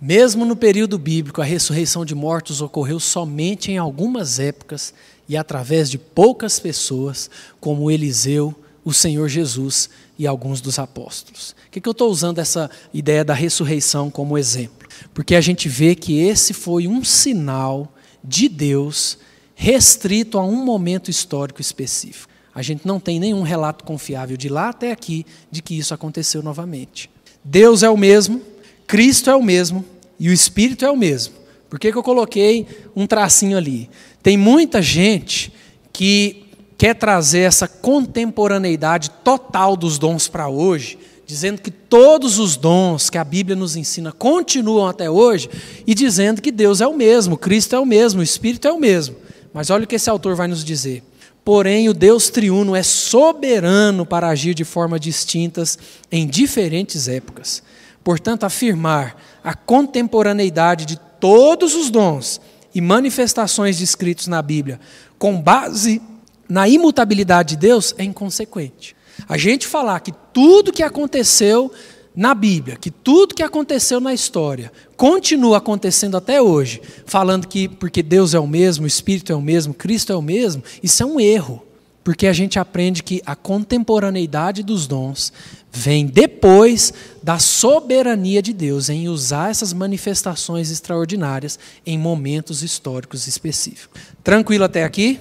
Mesmo 0.00 0.44
no 0.44 0.56
período 0.56 0.98
bíblico, 0.98 1.42
a 1.42 1.44
ressurreição 1.44 2.04
de 2.04 2.14
mortos 2.14 2.62
ocorreu 2.62 3.00
somente 3.00 3.70
em 3.70 3.78
algumas 3.78 4.38
épocas 4.38 4.94
e 5.28 5.36
através 5.36 5.90
de 5.90 5.98
poucas 5.98 6.58
pessoas, 6.58 7.28
como 7.60 7.90
Eliseu, 7.90 8.54
o 8.84 8.94
Senhor 8.94 9.28
Jesus 9.28 9.90
e 10.18 10.26
alguns 10.26 10.60
dos 10.60 10.78
apóstolos. 10.78 11.54
Por 11.64 11.70
que, 11.72 11.80
que 11.80 11.88
eu 11.88 11.92
estou 11.92 12.10
usando 12.10 12.38
essa 12.38 12.70
ideia 12.94 13.24
da 13.24 13.34
ressurreição 13.34 14.10
como 14.10 14.38
exemplo? 14.38 14.88
Porque 15.12 15.34
a 15.34 15.40
gente 15.40 15.68
vê 15.68 15.94
que 15.94 16.18
esse 16.18 16.54
foi 16.54 16.86
um 16.86 17.04
sinal 17.04 17.92
de 18.22 18.48
Deus 18.48 19.18
restrito 19.54 20.38
a 20.38 20.44
um 20.44 20.64
momento 20.64 21.10
histórico 21.10 21.60
específico. 21.60 22.29
A 22.54 22.62
gente 22.62 22.86
não 22.86 22.98
tem 22.98 23.20
nenhum 23.20 23.42
relato 23.42 23.84
confiável 23.84 24.36
de 24.36 24.48
lá 24.48 24.70
até 24.70 24.90
aqui 24.90 25.24
de 25.50 25.62
que 25.62 25.78
isso 25.78 25.94
aconteceu 25.94 26.42
novamente. 26.42 27.08
Deus 27.44 27.82
é 27.82 27.90
o 27.90 27.96
mesmo, 27.96 28.42
Cristo 28.86 29.30
é 29.30 29.36
o 29.36 29.42
mesmo 29.42 29.84
e 30.18 30.28
o 30.28 30.32
Espírito 30.32 30.84
é 30.84 30.90
o 30.90 30.96
mesmo. 30.96 31.34
Por 31.68 31.78
que, 31.78 31.92
que 31.92 31.96
eu 31.96 32.02
coloquei 32.02 32.66
um 32.96 33.06
tracinho 33.06 33.56
ali? 33.56 33.88
Tem 34.22 34.36
muita 34.36 34.82
gente 34.82 35.52
que 35.92 36.44
quer 36.76 36.94
trazer 36.94 37.40
essa 37.40 37.68
contemporaneidade 37.68 39.10
total 39.22 39.76
dos 39.76 39.98
dons 39.98 40.26
para 40.26 40.48
hoje, 40.48 40.98
dizendo 41.24 41.62
que 41.62 41.70
todos 41.70 42.38
os 42.38 42.56
dons 42.56 43.08
que 43.08 43.18
a 43.18 43.22
Bíblia 43.22 43.54
nos 43.54 43.76
ensina 43.76 44.10
continuam 44.10 44.88
até 44.88 45.08
hoje, 45.08 45.48
e 45.86 45.94
dizendo 45.94 46.42
que 46.42 46.50
Deus 46.50 46.80
é 46.80 46.86
o 46.86 46.96
mesmo, 46.96 47.36
Cristo 47.36 47.76
é 47.76 47.78
o 47.78 47.86
mesmo, 47.86 48.20
o 48.20 48.24
Espírito 48.24 48.66
é 48.66 48.72
o 48.72 48.80
mesmo. 48.80 49.14
Mas 49.52 49.70
olha 49.70 49.84
o 49.84 49.86
que 49.86 49.94
esse 49.94 50.10
autor 50.10 50.34
vai 50.34 50.48
nos 50.48 50.64
dizer. 50.64 51.04
Porém, 51.44 51.88
o 51.88 51.94
Deus 51.94 52.30
triuno 52.30 52.76
é 52.76 52.82
soberano 52.82 54.04
para 54.04 54.28
agir 54.28 54.54
de 54.54 54.64
formas 54.64 55.00
distintas 55.00 55.78
em 56.10 56.26
diferentes 56.26 57.08
épocas. 57.08 57.62
Portanto, 58.04 58.44
afirmar 58.44 59.16
a 59.42 59.54
contemporaneidade 59.54 60.86
de 60.86 60.98
todos 61.18 61.74
os 61.74 61.90
dons 61.90 62.40
e 62.74 62.80
manifestações 62.80 63.78
descritos 63.78 64.26
na 64.26 64.40
Bíblia, 64.40 64.80
com 65.18 65.40
base 65.40 66.00
na 66.48 66.68
imutabilidade 66.68 67.50
de 67.50 67.56
Deus, 67.56 67.94
é 67.96 68.04
inconsequente. 68.04 68.96
A 69.28 69.36
gente 69.36 69.66
falar 69.66 70.00
que 70.00 70.12
tudo 70.32 70.72
que 70.72 70.82
aconteceu 70.82 71.70
na 72.14 72.34
Bíblia, 72.34 72.76
que 72.76 72.90
tudo 72.90 73.34
que 73.34 73.42
aconteceu 73.42 74.00
na 74.00 74.12
história 74.12 74.72
continua 74.96 75.58
acontecendo 75.58 76.16
até 76.16 76.42
hoje, 76.42 76.82
falando 77.06 77.46
que 77.46 77.68
porque 77.68 78.02
Deus 78.02 78.34
é 78.34 78.40
o 78.40 78.46
mesmo, 78.46 78.84
o 78.84 78.88
Espírito 78.88 79.32
é 79.32 79.34
o 79.34 79.40
mesmo, 79.40 79.72
Cristo 79.72 80.12
é 80.12 80.16
o 80.16 80.22
mesmo, 80.22 80.62
isso 80.82 81.02
é 81.02 81.06
um 81.06 81.20
erro. 81.20 81.62
Porque 82.02 82.26
a 82.26 82.32
gente 82.32 82.58
aprende 82.58 83.02
que 83.02 83.22
a 83.26 83.36
contemporaneidade 83.36 84.62
dos 84.62 84.86
dons 84.86 85.32
vem 85.70 86.06
depois 86.06 86.92
da 87.22 87.38
soberania 87.38 88.42
de 88.42 88.52
Deus 88.52 88.88
em 88.88 89.08
usar 89.08 89.50
essas 89.50 89.72
manifestações 89.72 90.70
extraordinárias 90.70 91.58
em 91.86 91.98
momentos 91.98 92.62
históricos 92.62 93.28
específicos. 93.28 94.00
Tranquilo 94.24 94.64
até 94.64 94.82
aqui? 94.82 95.20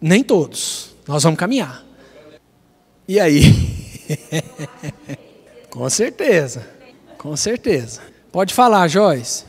Nem 0.00 0.22
todos. 0.22 0.90
Nós 1.06 1.22
vamos 1.22 1.38
caminhar. 1.38 1.84
E 3.06 3.18
aí? 3.18 3.42
Com 5.70 5.88
certeza. 5.88 6.66
Com 7.16 7.36
certeza. 7.36 8.00
Pode 8.32 8.52
falar, 8.52 8.88
Joyce. 8.88 9.44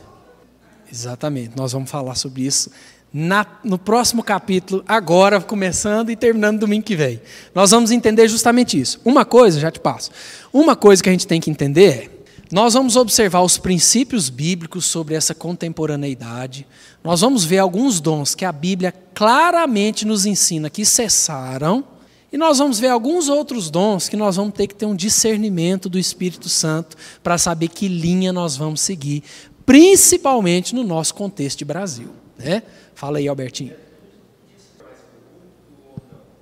Exatamente. 0.90 1.56
Nós 1.56 1.72
vamos 1.72 1.90
falar 1.90 2.14
sobre 2.14 2.42
isso 2.42 2.70
na, 3.12 3.46
no 3.62 3.78
próximo 3.78 4.22
capítulo, 4.22 4.82
agora, 4.88 5.40
começando 5.40 6.10
e 6.10 6.16
terminando 6.16 6.60
domingo 6.60 6.84
que 6.84 6.96
vem. 6.96 7.20
Nós 7.54 7.70
vamos 7.70 7.90
entender 7.90 8.26
justamente 8.28 8.80
isso. 8.80 9.00
Uma 9.04 9.24
coisa, 9.24 9.60
já 9.60 9.70
te 9.70 9.80
passo. 9.80 10.10
Uma 10.52 10.74
coisa 10.74 11.02
que 11.02 11.08
a 11.08 11.12
gente 11.12 11.26
tem 11.26 11.40
que 11.40 11.50
entender 11.50 11.88
é: 11.88 12.10
nós 12.50 12.74
vamos 12.74 12.96
observar 12.96 13.42
os 13.42 13.58
princípios 13.58 14.30
bíblicos 14.30 14.86
sobre 14.86 15.14
essa 15.14 15.34
contemporaneidade. 15.34 16.66
Nós 17.04 17.20
vamos 17.20 17.44
ver 17.44 17.58
alguns 17.58 18.00
dons 18.00 18.34
que 18.34 18.44
a 18.44 18.52
Bíblia 18.52 18.94
claramente 19.12 20.06
nos 20.06 20.24
ensina 20.24 20.70
que 20.70 20.84
cessaram 20.84 21.84
e 22.32 22.38
nós 22.38 22.58
vamos 22.58 22.78
ver 22.80 22.88
alguns 22.88 23.28
outros 23.28 23.70
dons 23.70 24.08
que 24.08 24.16
nós 24.16 24.36
vamos 24.36 24.54
ter 24.54 24.66
que 24.66 24.74
ter 24.74 24.86
um 24.86 24.96
discernimento 24.96 25.88
do 25.88 25.98
Espírito 25.98 26.48
Santo 26.48 26.96
para 27.22 27.36
saber 27.36 27.68
que 27.68 27.86
linha 27.86 28.32
nós 28.32 28.56
vamos 28.56 28.80
seguir, 28.80 29.22
principalmente 29.66 30.74
no 30.74 30.82
nosso 30.82 31.14
contexto 31.14 31.58
de 31.58 31.66
Brasil. 31.66 32.08
Né? 32.38 32.62
Fala 32.94 33.18
aí, 33.18 33.28
Albertinho. 33.28 33.74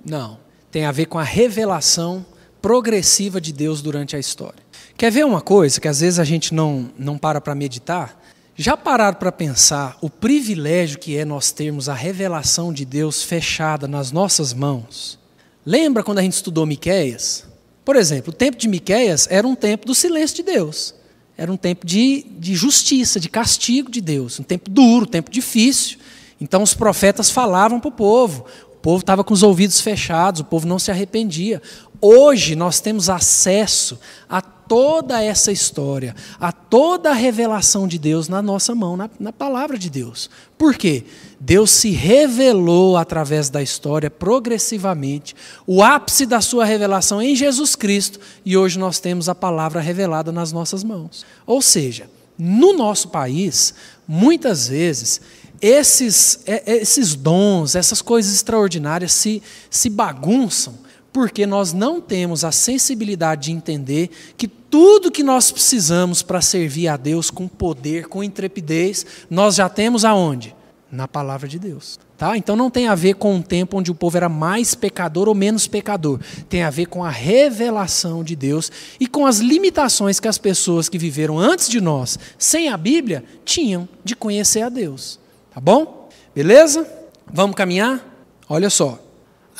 Não, 0.03 0.39
tem 0.71 0.85
a 0.85 0.91
ver 0.91 1.07
com 1.07 1.19
a 1.19 1.23
revelação 1.23 2.25
progressiva 2.61 3.41
de 3.41 3.51
Deus 3.51 3.81
durante 3.81 4.15
a 4.15 4.19
história. 4.19 4.63
Quer 4.95 5.11
ver 5.11 5.25
uma 5.25 5.41
coisa 5.41 5.81
que 5.81 5.87
às 5.87 5.99
vezes 5.99 6.19
a 6.19 6.23
gente 6.23 6.53
não, 6.53 6.89
não 6.97 7.17
para 7.17 7.41
para 7.41 7.53
meditar? 7.53 8.17
Já 8.55 8.77
pararam 8.77 9.17
para 9.17 9.31
pensar 9.31 9.97
o 10.01 10.09
privilégio 10.09 10.99
que 10.99 11.17
é 11.17 11.25
nós 11.25 11.51
termos 11.51 11.89
a 11.89 11.93
revelação 11.93 12.71
de 12.71 12.85
Deus 12.85 13.23
fechada 13.23 13.87
nas 13.87 14.11
nossas 14.11 14.53
mãos? 14.53 15.20
Lembra 15.65 16.03
quando 16.03 16.19
a 16.19 16.21
gente 16.21 16.33
estudou 16.33 16.65
Miquéias? 16.65 17.45
Por 17.85 17.95
exemplo, 17.95 18.31
o 18.31 18.35
tempo 18.35 18.57
de 18.57 18.67
Miquéias 18.67 19.27
era 19.29 19.47
um 19.47 19.55
tempo 19.55 19.85
do 19.85 19.93
silêncio 19.93 20.37
de 20.37 20.43
Deus. 20.43 20.95
Era 21.37 21.51
um 21.51 21.57
tempo 21.57 21.85
de, 21.85 22.25
de 22.39 22.55
justiça, 22.55 23.19
de 23.19 23.29
castigo 23.29 23.89
de 23.89 24.01
Deus. 24.01 24.39
Um 24.39 24.43
tempo 24.43 24.69
duro, 24.69 25.05
um 25.05 25.09
tempo 25.09 25.31
difícil. 25.31 25.97
Então 26.39 26.63
os 26.63 26.73
profetas 26.73 27.29
falavam 27.29 27.79
para 27.79 27.89
o 27.89 27.91
povo. 27.91 28.45
O 28.73 28.77
povo 28.77 29.01
estava 29.01 29.23
com 29.23 29.33
os 29.33 29.43
ouvidos 29.43 29.79
fechados, 29.79 30.41
o 30.41 30.45
povo 30.45 30.67
não 30.67 30.79
se 30.79 30.89
arrependia. 30.89 31.61
Hoje 32.01 32.55
nós 32.55 32.79
temos 32.79 33.09
acesso 33.09 33.99
a 34.27 34.41
toda 34.71 35.21
essa 35.21 35.51
história, 35.51 36.15
a 36.39 36.49
toda 36.53 37.09
a 37.09 37.13
revelação 37.13 37.85
de 37.85 37.99
Deus 37.99 38.29
na 38.29 38.41
nossa 38.41 38.73
mão, 38.73 38.95
na, 38.95 39.09
na, 39.19 39.33
palavra 39.33 39.77
de 39.77 39.89
Deus. 39.89 40.29
Por 40.57 40.75
quê? 40.75 41.03
Deus 41.37 41.71
se 41.71 41.89
revelou 41.89 42.95
através 42.95 43.49
da 43.49 43.61
história 43.61 44.09
progressivamente, 44.09 45.35
o 45.67 45.83
ápice 45.83 46.25
da 46.25 46.39
sua 46.39 46.63
revelação 46.63 47.21
em 47.21 47.35
Jesus 47.35 47.75
Cristo, 47.75 48.17
e 48.45 48.55
hoje 48.55 48.79
nós 48.79 48.97
temos 49.01 49.27
a 49.27 49.35
palavra 49.35 49.81
revelada 49.81 50.31
nas 50.31 50.53
nossas 50.53 50.85
mãos. 50.85 51.25
Ou 51.45 51.61
seja, 51.61 52.09
no 52.39 52.71
nosso 52.71 53.09
país, 53.09 53.73
muitas 54.07 54.69
vezes, 54.69 55.19
esses, 55.61 56.43
é, 56.45 56.63
é, 56.65 56.77
esses 56.77 57.13
dons, 57.13 57.75
essas 57.75 58.01
coisas 58.01 58.33
extraordinárias 58.33 59.11
se, 59.11 59.43
se 59.69 59.89
bagunçam 59.89 60.75
porque 61.13 61.45
nós 61.45 61.73
não 61.73 61.99
temos 61.99 62.43
a 62.43 62.51
sensibilidade 62.51 63.45
de 63.45 63.51
entender 63.51 64.09
que 64.37 64.47
tudo 64.47 65.11
que 65.11 65.23
nós 65.23 65.51
precisamos 65.51 66.21
para 66.21 66.41
servir 66.41 66.87
a 66.87 66.95
Deus 66.95 67.29
com 67.29 67.47
poder, 67.47 68.07
com 68.07 68.23
intrepidez, 68.23 69.05
nós 69.29 69.55
já 69.55 69.67
temos 69.67 70.05
aonde? 70.05 70.55
Na 70.89 71.07
palavra 71.07 71.47
de 71.47 71.59
Deus. 71.59 71.99
Tá? 72.17 72.37
Então 72.37 72.55
não 72.55 72.69
tem 72.69 72.87
a 72.87 72.95
ver 72.95 73.15
com 73.15 73.35
um 73.35 73.41
tempo 73.41 73.77
onde 73.77 73.89
o 73.89 73.95
povo 73.95 74.15
era 74.15 74.29
mais 74.29 74.75
pecador 74.75 75.27
ou 75.27 75.33
menos 75.33 75.67
pecador. 75.67 76.19
Tem 76.47 76.63
a 76.63 76.69
ver 76.69 76.85
com 76.85 77.03
a 77.03 77.09
revelação 77.09 78.23
de 78.23 78.35
Deus 78.35 78.71
e 78.99 79.07
com 79.07 79.25
as 79.25 79.39
limitações 79.39 80.19
que 80.19 80.27
as 80.27 80.37
pessoas 80.37 80.87
que 80.87 80.99
viveram 80.99 81.39
antes 81.39 81.67
de 81.67 81.81
nós, 81.81 82.19
sem 82.37 82.69
a 82.69 82.77
Bíblia, 82.77 83.23
tinham 83.43 83.89
de 84.03 84.15
conhecer 84.15 84.61
a 84.61 84.69
Deus. 84.69 85.19
Tá 85.53 85.59
bom? 85.59 86.09
Beleza? 86.33 86.87
Vamos 87.25 87.55
caminhar? 87.55 88.05
Olha 88.47 88.69
só. 88.69 88.99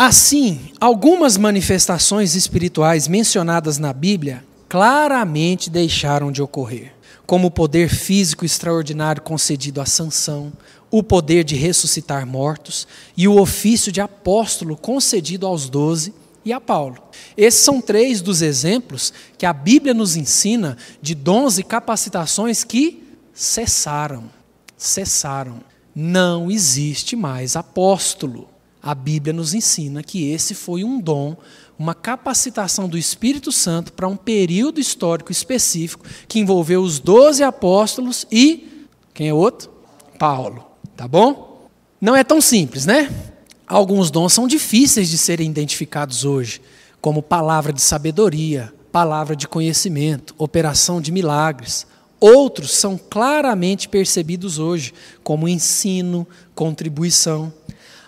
Assim, 0.04 0.60
algumas 0.80 1.38
manifestações 1.38 2.34
espirituais 2.34 3.08
mencionadas 3.08 3.78
na 3.78 3.94
Bíblia 3.94 4.44
claramente 4.68 5.70
deixaram 5.70 6.32
de 6.32 6.42
ocorrer, 6.42 6.92
como 7.28 7.50
o 7.50 7.52
poder 7.52 7.88
físico 7.88 8.44
extraordinário 8.44 9.22
concedido 9.22 9.80
a 9.80 9.86
Sansão, 9.86 10.52
o 10.90 11.04
poder 11.04 11.44
de 11.44 11.56
ressuscitar 11.56 12.26
mortos 12.26 12.88
e 13.16 13.28
o 13.28 13.40
ofício 13.40 13.92
de 13.92 14.02
apóstolo 14.02 14.76
concedido 14.76 15.46
aos 15.46 15.70
doze 15.70 16.16
e 16.44 16.52
a 16.52 16.60
Paulo. 16.60 16.98
Esses 17.38 17.62
são 17.62 17.80
três 17.80 18.22
dos 18.22 18.42
exemplos 18.42 19.14
que 19.38 19.46
a 19.46 19.54
Bíblia 19.54 19.94
nos 19.94 20.16
ensina 20.16 20.78
de 21.00 21.14
dons 21.14 21.60
e 21.60 21.64
capacitações 21.64 22.64
que 22.64 23.04
cessaram. 23.36 24.24
Cessaram. 24.76 25.60
Não 25.94 26.50
existe 26.50 27.16
mais 27.16 27.56
apóstolo. 27.56 28.51
A 28.82 28.96
Bíblia 28.96 29.34
nos 29.34 29.54
ensina 29.54 30.02
que 30.02 30.32
esse 30.32 30.56
foi 30.56 30.84
um 30.84 31.00
dom, 31.00 31.38
uma 31.78 31.94
capacitação 31.94 32.90
do 32.90 32.98
Espírito 32.98 33.52
Santo 33.52 33.94
para 33.94 34.08
um 34.08 34.18
período 34.18 34.80
histórico 34.80 35.32
específico 35.32 36.06
que 36.28 36.40
envolveu 36.40 36.82
os 36.82 37.00
doze 37.00 37.44
apóstolos 37.44 38.26
e. 38.32 38.88
Quem 39.14 39.30
é 39.30 39.34
outro? 39.34 39.70
Paulo. 40.18 40.66
Tá 40.98 41.08
bom? 41.08 41.68
Não 42.00 42.16
é 42.16 42.24
tão 42.24 42.42
simples, 42.42 42.86
né? 42.86 43.10
Alguns 43.68 44.12
dons 44.12 44.34
são 44.34 44.48
difíceis 44.48 45.10
de 45.10 45.18
serem 45.18 45.50
identificados 45.50 46.26
hoje, 46.26 46.62
como 47.00 47.24
palavra 47.24 47.72
de 47.72 47.82
sabedoria, 47.82 48.74
palavra 48.92 49.36
de 49.36 49.48
conhecimento, 49.48 50.36
operação 50.38 51.00
de 51.00 51.12
milagres. 51.12 51.88
Outros 52.20 52.72
são 52.72 52.98
claramente 52.98 53.90
percebidos 53.90 54.60
hoje, 54.60 54.94
como 55.24 55.48
ensino, 55.48 56.28
contribuição. 56.54 57.52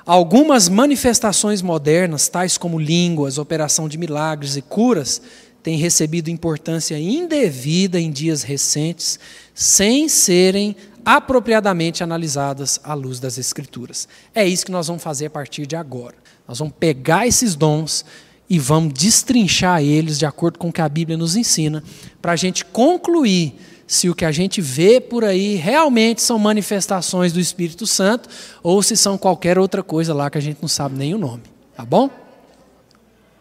Algumas 0.06 0.68
manifestações 0.68 1.62
modernas, 1.62 2.28
tais 2.28 2.58
como 2.58 2.78
línguas, 2.78 3.38
operação 3.38 3.88
de 3.88 3.98
milagres 3.98 4.58
e 4.58 4.62
curas, 4.62 5.22
têm 5.64 5.78
recebido 5.78 6.30
importância 6.30 7.00
indevida 7.00 7.98
em 8.00 8.12
dias 8.12 8.44
recentes, 8.44 9.18
sem 9.54 10.10
serem 10.10 10.76
apropriadamente 11.06 12.04
analisadas 12.04 12.82
à 12.84 12.94
luz 12.94 13.20
das 13.20 13.38
Escrituras. 13.38 14.08
É 14.36 14.46
isso 14.46 14.66
que 14.66 14.72
nós 14.74 14.88
vamos 14.88 15.02
fazer 15.02 15.28
a 15.28 15.30
partir 15.30 15.66
de 15.66 15.78
agora. 15.78 16.16
Nós 16.46 16.60
vamos 16.60 16.74
pegar 16.78 17.26
esses 17.26 17.56
dons 17.56 18.04
e 18.50 18.60
vamos 18.60 18.94
destrinchar 18.94 19.82
eles 19.82 20.20
de 20.20 20.26
acordo 20.26 20.60
com 20.60 20.68
o 20.68 20.74
que 20.74 20.82
a 20.82 20.90
Bíblia 20.90 21.18
nos 21.18 21.38
ensina, 21.38 21.82
para 22.22 22.34
a 22.34 22.36
gente 22.36 22.66
concluir 22.66 23.56
se 23.94 24.10
o 24.10 24.16
que 24.16 24.26
a 24.26 24.32
gente 24.32 24.60
vê 24.62 25.00
por 25.00 25.24
aí 25.24 25.56
realmente 25.56 26.22
são 26.22 26.40
manifestações 26.40 27.32
do 27.32 27.40
Espírito 27.40 27.86
Santo 27.86 28.28
ou 28.62 28.82
se 28.82 28.98
são 28.98 29.18
qualquer 29.18 29.58
outra 29.60 29.84
coisa 29.84 30.14
lá 30.14 30.30
que 30.30 30.38
a 30.38 30.42
gente 30.42 30.58
não 30.62 30.68
sabe 30.68 30.98
nem 30.98 31.14
o 31.14 31.18
nome. 31.18 31.44
Tá 31.76 31.86
bom? 31.86 32.10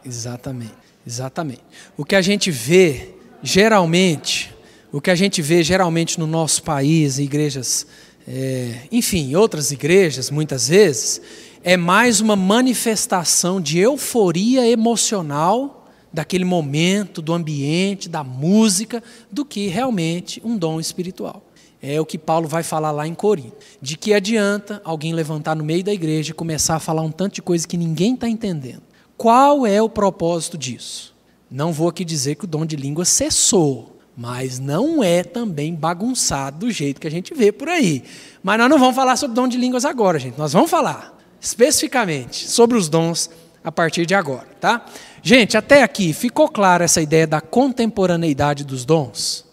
Exatamente. 0.04 0.74
Exatamente. 1.06 1.62
O 1.96 2.04
que 2.04 2.14
a 2.14 2.22
gente 2.22 2.50
vê 2.50 3.14
geralmente, 3.42 4.54
o 4.92 5.00
que 5.00 5.10
a 5.10 5.14
gente 5.14 5.42
vê 5.42 5.62
geralmente 5.62 6.18
no 6.20 6.26
nosso 6.26 6.62
país, 6.62 7.18
em 7.18 7.24
igrejas, 7.24 7.86
é, 8.26 8.86
enfim, 8.92 9.34
outras 9.34 9.72
igrejas, 9.72 10.30
muitas 10.30 10.68
vezes, 10.68 11.20
é 11.64 11.76
mais 11.76 12.20
uma 12.20 12.36
manifestação 12.36 13.60
de 13.60 13.78
euforia 13.78 14.68
emocional 14.68 15.81
daquele 16.12 16.44
momento, 16.44 17.22
do 17.22 17.32
ambiente, 17.32 18.08
da 18.08 18.22
música, 18.22 19.02
do 19.30 19.44
que 19.44 19.68
realmente 19.68 20.40
um 20.44 20.56
dom 20.56 20.78
espiritual. 20.78 21.42
É 21.80 22.00
o 22.00 22.06
que 22.06 22.16
Paulo 22.16 22.46
vai 22.46 22.62
falar 22.62 22.92
lá 22.92 23.08
em 23.08 23.14
Corinto. 23.14 23.56
De 23.80 23.96
que 23.96 24.14
adianta 24.14 24.80
alguém 24.84 25.12
levantar 25.12 25.56
no 25.56 25.64
meio 25.64 25.82
da 25.82 25.92
igreja 25.92 26.30
e 26.30 26.34
começar 26.34 26.76
a 26.76 26.80
falar 26.80 27.02
um 27.02 27.10
tanto 27.10 27.34
de 27.34 27.42
coisa 27.42 27.66
que 27.66 27.76
ninguém 27.76 28.14
está 28.14 28.28
entendendo? 28.28 28.82
Qual 29.16 29.66
é 29.66 29.82
o 29.82 29.88
propósito 29.88 30.56
disso? 30.56 31.12
Não 31.50 31.72
vou 31.72 31.88
aqui 31.88 32.04
dizer 32.04 32.36
que 32.36 32.44
o 32.44 32.48
dom 32.48 32.64
de 32.64 32.76
língua 32.76 33.04
cessou, 33.04 33.98
mas 34.16 34.58
não 34.58 35.02
é 35.02 35.24
também 35.24 35.74
bagunçado 35.74 36.66
do 36.66 36.70
jeito 36.70 37.00
que 37.00 37.06
a 37.06 37.10
gente 37.10 37.34
vê 37.34 37.50
por 37.50 37.68
aí. 37.68 38.04
Mas 38.42 38.58
nós 38.58 38.70
não 38.70 38.78
vamos 38.78 38.94
falar 38.94 39.16
sobre 39.16 39.34
dom 39.34 39.48
de 39.48 39.58
línguas 39.58 39.84
agora, 39.84 40.18
gente. 40.18 40.38
Nós 40.38 40.52
vamos 40.52 40.70
falar 40.70 41.18
especificamente 41.40 42.48
sobre 42.48 42.78
os 42.78 42.88
dons 42.88 43.28
a 43.64 43.70
partir 43.70 44.06
de 44.06 44.14
agora, 44.14 44.48
tá? 44.60 44.84
Gente, 45.22 45.56
até 45.56 45.82
aqui 45.82 46.12
ficou 46.12 46.48
clara 46.48 46.84
essa 46.84 47.00
ideia 47.00 47.26
da 47.26 47.40
contemporaneidade 47.40 48.64
dos 48.64 48.84
dons? 48.84 49.44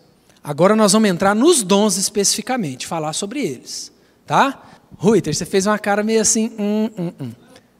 Agora 0.44 0.76
nós 0.76 0.94
vamos 0.94 1.10
entrar 1.10 1.36
nos 1.36 1.64
dons 1.64 1.98
especificamente, 1.98 2.88
falar 2.88 3.14
sobre 3.14 3.42
eles, 3.42 3.92
tá? 4.26 4.64
Ruiter, 4.98 5.36
você 5.36 5.46
fez 5.46 5.68
uma 5.68 5.78
cara 5.78 6.02
meio 6.02 6.22
assim, 6.22 6.52
hum, 6.58 6.90
hum, 6.98 7.12
hum. 7.20 7.32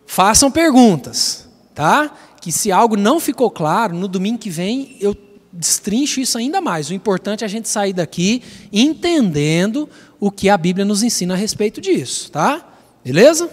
Façam 0.06 0.52
perguntas, 0.52 1.48
tá? 1.74 2.12
Que 2.42 2.52
se 2.52 2.72
algo 2.72 2.96
não 2.96 3.20
ficou 3.20 3.50
claro, 3.50 3.96
no 3.96 4.08
domingo 4.08 4.38
que 4.38 4.50
vem 4.50 4.98
eu 5.00 5.16
destrincho 5.52 6.20
isso 6.20 6.38
ainda 6.38 6.62
mais. 6.62 6.90
O 6.90 6.94
importante 6.94 7.44
é 7.44 7.46
a 7.46 7.50
gente 7.50 7.68
sair 7.68 7.94
daqui 7.94 8.44
entendendo 8.72 9.90
o 10.20 10.30
que 10.30 10.50
a 10.50 10.58
Bíblia 10.58 10.86
nos 10.86 11.02
ensina 11.02 11.34
a 11.34 11.38
respeito 11.38 11.82
disso, 11.82 12.32
tá? 12.32 12.66
Beleza? 13.04 13.50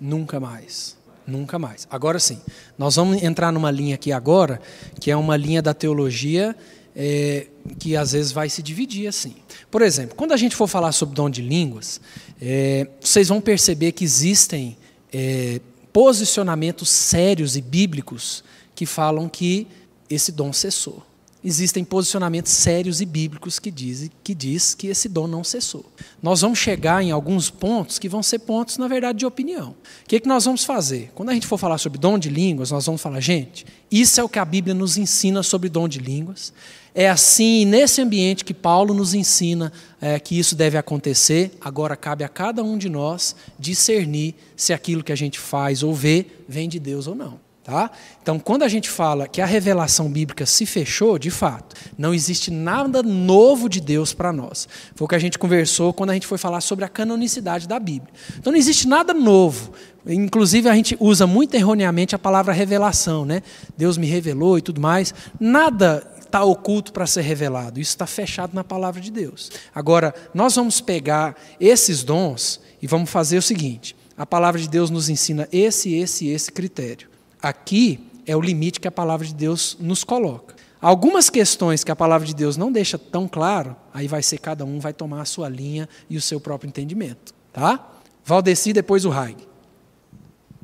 Nunca 0.00 0.38
mais. 0.38 0.96
Nunca 1.32 1.58
mais. 1.58 1.88
Agora 1.90 2.18
sim, 2.18 2.38
nós 2.76 2.96
vamos 2.96 3.22
entrar 3.22 3.50
numa 3.50 3.70
linha 3.70 3.94
aqui 3.94 4.12
agora, 4.12 4.60
que 5.00 5.10
é 5.10 5.16
uma 5.16 5.34
linha 5.34 5.62
da 5.62 5.72
teologia 5.72 6.54
é, 6.94 7.46
que 7.78 7.96
às 7.96 8.12
vezes 8.12 8.32
vai 8.32 8.50
se 8.50 8.62
dividir 8.62 9.06
assim. 9.06 9.34
Por 9.70 9.80
exemplo, 9.80 10.14
quando 10.14 10.32
a 10.32 10.36
gente 10.36 10.54
for 10.54 10.68
falar 10.68 10.92
sobre 10.92 11.14
dom 11.14 11.30
de 11.30 11.40
línguas, 11.40 12.02
é, 12.38 12.86
vocês 13.00 13.28
vão 13.28 13.40
perceber 13.40 13.92
que 13.92 14.04
existem 14.04 14.76
é, 15.10 15.58
posicionamentos 15.90 16.90
sérios 16.90 17.56
e 17.56 17.62
bíblicos 17.62 18.44
que 18.74 18.84
falam 18.84 19.26
que 19.26 19.66
esse 20.10 20.30
dom 20.30 20.52
cessou 20.52 21.02
existem 21.44 21.84
posicionamentos 21.84 22.52
sérios 22.52 23.00
e 23.00 23.06
bíblicos 23.06 23.58
que 23.58 23.70
dizem 23.70 24.10
que 24.22 24.34
diz 24.34 24.74
que 24.74 24.86
esse 24.86 25.08
dom 25.08 25.26
não 25.26 25.42
cessou. 25.42 25.84
Nós 26.22 26.40
vamos 26.40 26.58
chegar 26.58 27.02
em 27.02 27.10
alguns 27.10 27.50
pontos 27.50 27.98
que 27.98 28.08
vão 28.08 28.22
ser 28.22 28.40
pontos, 28.40 28.78
na 28.78 28.86
verdade, 28.86 29.18
de 29.18 29.26
opinião. 29.26 29.70
O 29.70 30.08
que, 30.08 30.16
é 30.16 30.20
que 30.20 30.28
nós 30.28 30.44
vamos 30.44 30.64
fazer? 30.64 31.10
Quando 31.14 31.30
a 31.30 31.34
gente 31.34 31.46
for 31.46 31.58
falar 31.58 31.78
sobre 31.78 31.98
dom 31.98 32.18
de 32.18 32.28
línguas, 32.28 32.70
nós 32.70 32.86
vamos 32.86 33.00
falar, 33.00 33.20
gente, 33.20 33.66
isso 33.90 34.20
é 34.20 34.24
o 34.24 34.28
que 34.28 34.38
a 34.38 34.44
Bíblia 34.44 34.74
nos 34.74 34.96
ensina 34.96 35.42
sobre 35.42 35.68
dom 35.68 35.88
de 35.88 35.98
línguas. 35.98 36.52
É 36.94 37.08
assim, 37.08 37.64
nesse 37.64 38.00
ambiente, 38.02 38.44
que 38.44 38.52
Paulo 38.52 38.92
nos 38.92 39.14
ensina 39.14 39.72
é, 40.00 40.20
que 40.20 40.38
isso 40.38 40.54
deve 40.54 40.76
acontecer. 40.76 41.52
Agora 41.60 41.96
cabe 41.96 42.22
a 42.22 42.28
cada 42.28 42.62
um 42.62 42.76
de 42.76 42.88
nós 42.88 43.34
discernir 43.58 44.34
se 44.54 44.72
aquilo 44.72 45.02
que 45.02 45.12
a 45.12 45.16
gente 45.16 45.38
faz 45.38 45.82
ou 45.82 45.94
vê 45.94 46.26
vem 46.46 46.68
de 46.68 46.78
Deus 46.78 47.06
ou 47.06 47.14
não. 47.14 47.51
Tá? 47.64 47.92
Então, 48.20 48.40
quando 48.40 48.64
a 48.64 48.68
gente 48.68 48.90
fala 48.90 49.28
que 49.28 49.40
a 49.40 49.46
revelação 49.46 50.10
bíblica 50.10 50.44
se 50.44 50.66
fechou, 50.66 51.16
de 51.16 51.30
fato, 51.30 51.76
não 51.96 52.12
existe 52.12 52.50
nada 52.50 53.04
novo 53.04 53.68
de 53.68 53.80
Deus 53.80 54.12
para 54.12 54.32
nós. 54.32 54.68
Foi 54.96 55.04
o 55.04 55.08
que 55.08 55.14
a 55.14 55.18
gente 55.18 55.38
conversou 55.38 55.92
quando 55.92 56.10
a 56.10 56.14
gente 56.14 56.26
foi 56.26 56.38
falar 56.38 56.60
sobre 56.60 56.84
a 56.84 56.88
canonicidade 56.88 57.68
da 57.68 57.78
Bíblia. 57.78 58.12
Então, 58.36 58.52
não 58.52 58.58
existe 58.58 58.88
nada 58.88 59.14
novo. 59.14 59.72
Inclusive, 60.04 60.68
a 60.68 60.74
gente 60.74 60.96
usa 60.98 61.24
muito 61.24 61.54
erroneamente 61.54 62.16
a 62.16 62.18
palavra 62.18 62.52
revelação, 62.52 63.24
né? 63.24 63.42
Deus 63.76 63.96
me 63.96 64.08
revelou 64.08 64.58
e 64.58 64.62
tudo 64.62 64.80
mais. 64.80 65.14
Nada 65.38 66.04
está 66.18 66.42
oculto 66.42 66.92
para 66.92 67.06
ser 67.06 67.20
revelado. 67.20 67.78
Isso 67.78 67.90
está 67.90 68.06
fechado 68.06 68.54
na 68.54 68.64
palavra 68.64 69.00
de 69.00 69.12
Deus. 69.12 69.52
Agora, 69.72 70.12
nós 70.34 70.56
vamos 70.56 70.80
pegar 70.80 71.36
esses 71.60 72.02
dons 72.02 72.60
e 72.80 72.88
vamos 72.88 73.08
fazer 73.08 73.38
o 73.38 73.42
seguinte: 73.42 73.94
a 74.18 74.26
palavra 74.26 74.60
de 74.60 74.68
Deus 74.68 74.90
nos 74.90 75.08
ensina 75.08 75.48
esse, 75.52 75.94
esse 75.94 76.26
esse 76.26 76.50
critério. 76.50 77.11
Aqui 77.42 77.98
é 78.26 78.36
o 78.36 78.40
limite 78.40 78.78
que 78.80 78.86
a 78.86 78.92
palavra 78.92 79.26
de 79.26 79.34
Deus 79.34 79.76
nos 79.80 80.04
coloca. 80.04 80.54
Algumas 80.80 81.28
questões 81.28 81.84
que 81.84 81.90
a 81.90 81.96
palavra 81.96 82.26
de 82.26 82.34
Deus 82.34 82.56
não 82.56 82.72
deixa 82.72 82.98
tão 82.98 83.28
claro, 83.28 83.76
aí 83.92 84.08
vai 84.08 84.22
ser 84.22 84.38
cada 84.38 84.64
um 84.64 84.80
vai 84.80 84.92
tomar 84.92 85.20
a 85.20 85.24
sua 85.24 85.48
linha 85.48 85.88
e 86.08 86.16
o 86.16 86.20
seu 86.20 86.40
próprio 86.40 86.68
entendimento, 86.68 87.34
tá? 87.52 87.88
Valdeci 88.24 88.72
depois 88.72 89.04
o 89.04 89.12
Haig. 89.12 89.36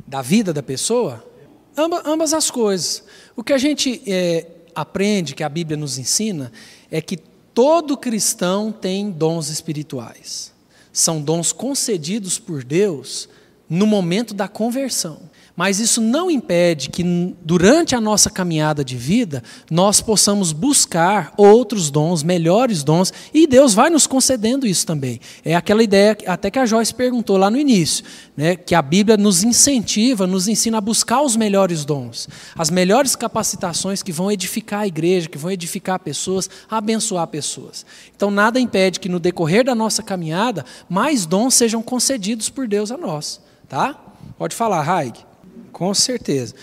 Da 0.06 0.22
vida 0.22 0.52
da 0.52 0.62
pessoa, 0.62 1.24
ambas, 1.76 2.02
ambas 2.04 2.32
as 2.32 2.50
coisas. 2.50 3.04
O 3.36 3.44
que 3.44 3.52
a 3.52 3.58
gente 3.58 4.02
é, 4.06 4.46
aprende, 4.74 5.34
que 5.34 5.44
a 5.44 5.48
Bíblia 5.48 5.76
nos 5.76 5.98
ensina, 5.98 6.50
é 6.90 7.00
que 7.00 7.16
todo 7.54 7.96
cristão 7.96 8.72
tem 8.72 9.10
dons 9.10 9.50
espirituais. 9.50 10.52
São 10.92 11.20
dons 11.20 11.52
concedidos 11.52 12.38
por 12.38 12.64
Deus 12.64 13.28
no 13.68 13.86
momento 13.86 14.32
da 14.34 14.48
conversão. 14.48 15.27
Mas 15.58 15.80
isso 15.80 16.00
não 16.00 16.30
impede 16.30 16.88
que, 16.88 17.02
durante 17.44 17.96
a 17.96 18.00
nossa 18.00 18.30
caminhada 18.30 18.84
de 18.84 18.96
vida, 18.96 19.42
nós 19.68 20.00
possamos 20.00 20.52
buscar 20.52 21.34
outros 21.36 21.90
dons, 21.90 22.22
melhores 22.22 22.84
dons, 22.84 23.12
e 23.34 23.44
Deus 23.44 23.74
vai 23.74 23.90
nos 23.90 24.06
concedendo 24.06 24.68
isso 24.68 24.86
também. 24.86 25.18
É 25.44 25.56
aquela 25.56 25.82
ideia, 25.82 26.16
até 26.28 26.48
que 26.48 26.60
a 26.60 26.64
Joyce 26.64 26.94
perguntou 26.94 27.36
lá 27.36 27.50
no 27.50 27.56
início, 27.56 28.04
né, 28.36 28.54
que 28.54 28.72
a 28.72 28.80
Bíblia 28.80 29.16
nos 29.16 29.42
incentiva, 29.42 30.28
nos 30.28 30.46
ensina 30.46 30.78
a 30.78 30.80
buscar 30.80 31.22
os 31.22 31.34
melhores 31.34 31.84
dons, 31.84 32.28
as 32.56 32.70
melhores 32.70 33.16
capacitações 33.16 34.00
que 34.00 34.12
vão 34.12 34.30
edificar 34.30 34.82
a 34.82 34.86
igreja, 34.86 35.28
que 35.28 35.38
vão 35.38 35.50
edificar 35.50 35.98
pessoas, 35.98 36.48
abençoar 36.70 37.26
pessoas. 37.26 37.84
Então, 38.14 38.30
nada 38.30 38.60
impede 38.60 39.00
que, 39.00 39.08
no 39.08 39.18
decorrer 39.18 39.64
da 39.64 39.74
nossa 39.74 40.04
caminhada, 40.04 40.64
mais 40.88 41.26
dons 41.26 41.54
sejam 41.54 41.82
concedidos 41.82 42.48
por 42.48 42.68
Deus 42.68 42.92
a 42.92 42.96
nós. 42.96 43.40
Tá? 43.68 43.98
Pode 44.38 44.54
falar, 44.54 44.82
Raig. 44.82 45.26
Com 45.78 45.94
certeza. 45.94 46.56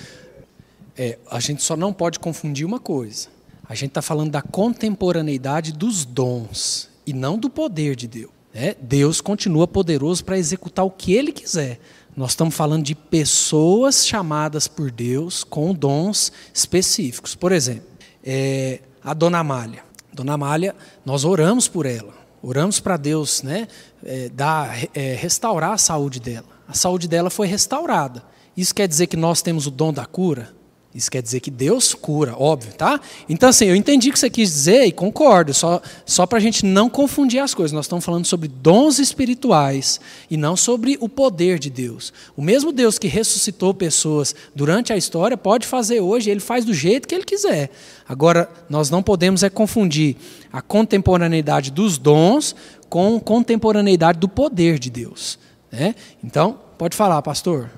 É, 0.97 1.17
a 1.31 1.39
gente 1.39 1.63
só 1.63 1.77
não 1.77 1.93
pode 1.93 2.19
confundir 2.19 2.65
uma 2.65 2.81
coisa. 2.81 3.29
A 3.67 3.73
gente 3.73 3.91
está 3.91 4.01
falando 4.01 4.31
da 4.31 4.41
contemporaneidade 4.41 5.71
dos 5.71 6.03
dons 6.03 6.89
e 7.07 7.13
não 7.13 7.37
do 7.37 7.49
poder 7.49 7.95
de 7.95 8.09
Deus. 8.09 8.31
Né? 8.53 8.75
Deus 8.81 9.21
continua 9.21 9.67
poderoso 9.69 10.23
para 10.23 10.37
executar 10.37 10.85
o 10.85 10.91
que 10.91 11.13
Ele 11.13 11.31
quiser. 11.31 11.79
Nós 12.15 12.31
estamos 12.31 12.53
falando 12.55 12.83
de 12.83 12.93
pessoas 12.93 14.05
chamadas 14.05 14.67
por 14.67 14.91
Deus 14.91 15.45
com 15.45 15.73
dons 15.73 16.31
específicos. 16.53 17.35
Por 17.35 17.53
exemplo, 17.53 17.87
é, 18.21 18.81
a 19.01 19.13
Dona 19.13 19.39
Amália. 19.39 19.83
Dona 20.13 20.33
Amália, 20.33 20.75
nós 21.05 21.23
oramos 21.23 21.69
por 21.69 21.85
ela. 21.85 22.13
Oramos 22.43 22.81
para 22.81 22.97
Deus 22.97 23.41
né, 23.43 23.67
é, 24.03 24.27
dar, 24.27 24.77
é, 24.93 25.15
restaurar 25.15 25.71
a 25.71 25.77
saúde 25.77 26.19
dela. 26.19 26.47
A 26.67 26.73
saúde 26.73 27.07
dela 27.07 27.29
foi 27.29 27.47
restaurada. 27.47 28.34
Isso 28.55 28.73
quer 28.73 28.87
dizer 28.87 29.07
que 29.07 29.17
nós 29.17 29.41
temos 29.41 29.67
o 29.67 29.71
dom 29.71 29.91
da 29.91 30.05
cura? 30.05 30.53
Isso 30.95 31.11
quer 31.11 31.21
dizer 31.21 31.41
que 31.41 31.51
Deus 31.51 31.93
cura, 31.93 32.33
óbvio, 32.37 32.71
tá? 32.73 33.01
Então, 33.27 33.49
assim, 33.49 33.65
eu 33.65 33.75
entendi 33.75 34.09
o 34.09 34.13
que 34.13 34.19
você 34.19 34.29
quis 34.29 34.49
dizer 34.49 34.85
e 34.85 34.93
concordo, 34.93 35.53
só, 35.53 35.81
só 36.05 36.25
para 36.25 36.37
a 36.37 36.41
gente 36.41 36.65
não 36.65 36.89
confundir 36.89 37.41
as 37.41 37.53
coisas. 37.53 37.73
Nós 37.73 37.83
estamos 37.83 38.05
falando 38.05 38.23
sobre 38.23 38.47
dons 38.47 38.97
espirituais 38.97 39.99
e 40.31 40.37
não 40.37 40.55
sobre 40.55 40.97
o 41.01 41.09
poder 41.09 41.59
de 41.59 41.69
Deus. 41.69 42.13
O 42.37 42.41
mesmo 42.41 42.71
Deus 42.71 42.97
que 42.97 43.09
ressuscitou 43.09 43.73
pessoas 43.73 44.33
durante 44.55 44.93
a 44.93 44.97
história 44.97 45.35
pode 45.35 45.67
fazer 45.67 45.99
hoje, 45.99 46.29
ele 46.29 46.39
faz 46.39 46.63
do 46.63 46.73
jeito 46.73 47.09
que 47.09 47.15
ele 47.15 47.25
quiser. 47.25 47.71
Agora, 48.07 48.49
nós 48.69 48.89
não 48.89 49.03
podemos 49.03 49.43
é 49.43 49.49
confundir 49.49 50.15
a 50.49 50.61
contemporaneidade 50.61 51.71
dos 51.71 51.97
dons 51.97 52.55
com 52.87 53.17
a 53.17 53.19
contemporaneidade 53.19 54.17
do 54.17 54.29
poder 54.29 54.79
de 54.79 54.89
Deus. 54.89 55.37
Né? 55.69 55.93
Então, 56.23 56.57
Pode 56.77 56.95
falar, 56.97 57.21
pastor. 57.21 57.69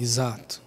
Exato. 0.00 0.62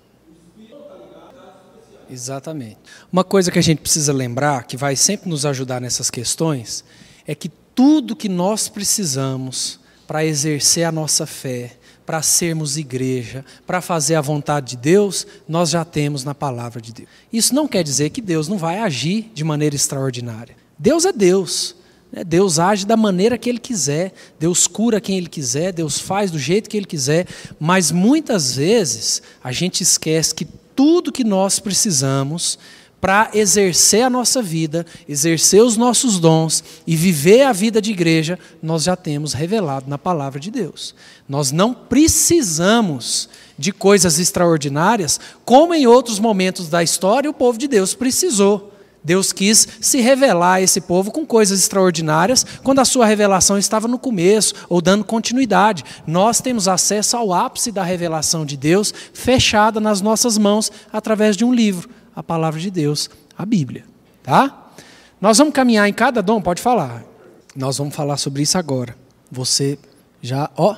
Exatamente. 2.10 2.78
Uma 3.12 3.24
coisa 3.24 3.52
que 3.52 3.58
a 3.58 3.64
gente 3.64 3.80
precisa 3.80 4.14
lembrar, 4.14 4.66
que 4.66 4.78
vai 4.78 4.96
sempre 4.96 5.30
nos 5.30 5.46
ajudar 5.46 5.82
nessas 5.82 6.12
questões, 6.12 6.84
é 7.26 7.34
que 7.34 7.50
tudo 7.74 8.16
que 8.16 8.30
nós 8.30 8.70
precisamos 8.70 9.80
para 10.06 10.24
exercer 10.24 10.84
a 10.84 10.92
nossa 10.92 11.26
fé, 11.26 11.76
para 12.06 12.22
sermos 12.22 12.78
igreja, 12.78 13.44
para 13.66 13.82
fazer 13.82 14.16
a 14.16 14.22
vontade 14.22 14.72
de 14.72 14.78
Deus, 14.78 15.26
nós 15.48 15.70
já 15.72 15.84
temos 15.84 16.24
na 16.24 16.36
palavra 16.36 16.80
de 16.80 16.94
Deus. 16.94 17.10
Isso 17.32 17.56
não 17.56 17.68
quer 17.68 17.84
dizer 17.84 18.12
que 18.12 18.22
Deus 18.22 18.48
não 18.48 18.58
vai 18.58 18.78
agir 18.78 19.32
de 19.34 19.44
maneira 19.44 19.76
extraordinária. 19.76 20.56
Deus 20.78 21.06
é 21.06 21.12
Deus. 21.12 21.76
Né? 22.14 22.24
Deus 22.24 22.60
age 22.60 22.86
da 22.86 22.96
maneira 22.96 23.40
que 23.40 23.50
Ele 23.50 23.58
quiser, 23.58 24.14
Deus 24.40 24.68
cura 24.68 25.02
quem 25.02 25.18
Ele 25.18 25.28
quiser, 25.28 25.74
Deus 25.74 25.98
faz 25.98 26.30
do 26.30 26.38
jeito 26.38 26.70
que 26.70 26.78
Ele 26.78 26.86
quiser, 26.86 27.26
mas 27.60 27.92
muitas 27.92 28.56
vezes 28.56 29.24
a 29.44 29.52
gente 29.52 29.82
esquece 29.82 30.36
que 30.36 30.46
tudo 30.76 31.12
que 31.12 31.24
nós 31.24 31.60
precisamos 31.60 32.60
para 33.02 33.32
exercer 33.34 34.04
a 34.04 34.10
nossa 34.10 34.42
vida, 34.42 34.86
exercer 35.10 35.62
os 35.62 35.76
nossos 35.76 36.20
dons 36.20 36.64
e 36.88 36.96
viver 36.96 37.44
a 37.44 37.52
vida 37.52 37.82
de 37.82 37.92
igreja, 37.92 38.40
nós 38.62 38.84
já 38.84 38.96
temos 38.96 39.34
revelado 39.34 39.90
na 39.90 39.98
palavra 39.98 40.40
de 40.40 40.50
Deus. 40.50 40.96
Nós 41.28 41.52
não 41.52 41.74
precisamos 41.74 43.28
de 43.60 43.74
coisas 43.74 44.20
extraordinárias, 44.20 45.20
como 45.44 45.74
em 45.74 45.86
outros 45.86 46.18
momentos 46.18 46.70
da 46.70 46.82
história 46.82 47.30
o 47.30 47.34
povo 47.34 47.58
de 47.58 47.68
Deus 47.68 47.94
precisou. 47.94 48.73
Deus 49.04 49.34
quis 49.34 49.68
se 49.82 50.00
revelar 50.00 50.54
a 50.54 50.62
esse 50.62 50.80
povo 50.80 51.12
com 51.12 51.26
coisas 51.26 51.60
extraordinárias, 51.60 52.46
quando 52.64 52.80
a 52.80 52.86
sua 52.86 53.06
revelação 53.06 53.58
estava 53.58 53.88
no 53.88 54.00
começo 54.00 54.54
ou 54.70 54.82
dando 54.82 55.04
continuidade. 55.04 55.84
Nós 56.08 56.40
temos 56.40 56.68
acesso 56.68 57.18
ao 57.18 57.34
ápice 57.34 57.72
da 57.72 57.84
revelação 57.84 58.46
de 58.46 58.56
Deus, 58.56 58.94
fechada 59.14 59.80
nas 59.80 60.02
nossas 60.02 60.38
mãos 60.38 60.72
através 60.92 61.36
de 61.36 61.44
um 61.44 61.54
livro 61.54 61.90
a 62.16 62.22
palavra 62.22 62.60
de 62.60 62.70
Deus, 62.70 63.10
a 63.38 63.46
Bíblia. 63.46 63.86
Tá? 64.22 64.70
Nós 65.20 65.38
vamos 65.38 65.54
caminhar 65.54 65.88
em 65.88 65.94
cada 65.94 66.22
dom, 66.22 66.42
pode 66.42 66.62
falar. 66.62 67.04
Nós 67.56 67.78
vamos 67.78 67.96
falar 67.96 68.18
sobre 68.18 68.44
isso 68.44 68.58
agora. 68.58 68.96
Você 69.32 69.78
já, 70.22 70.50
ó, 70.56 70.78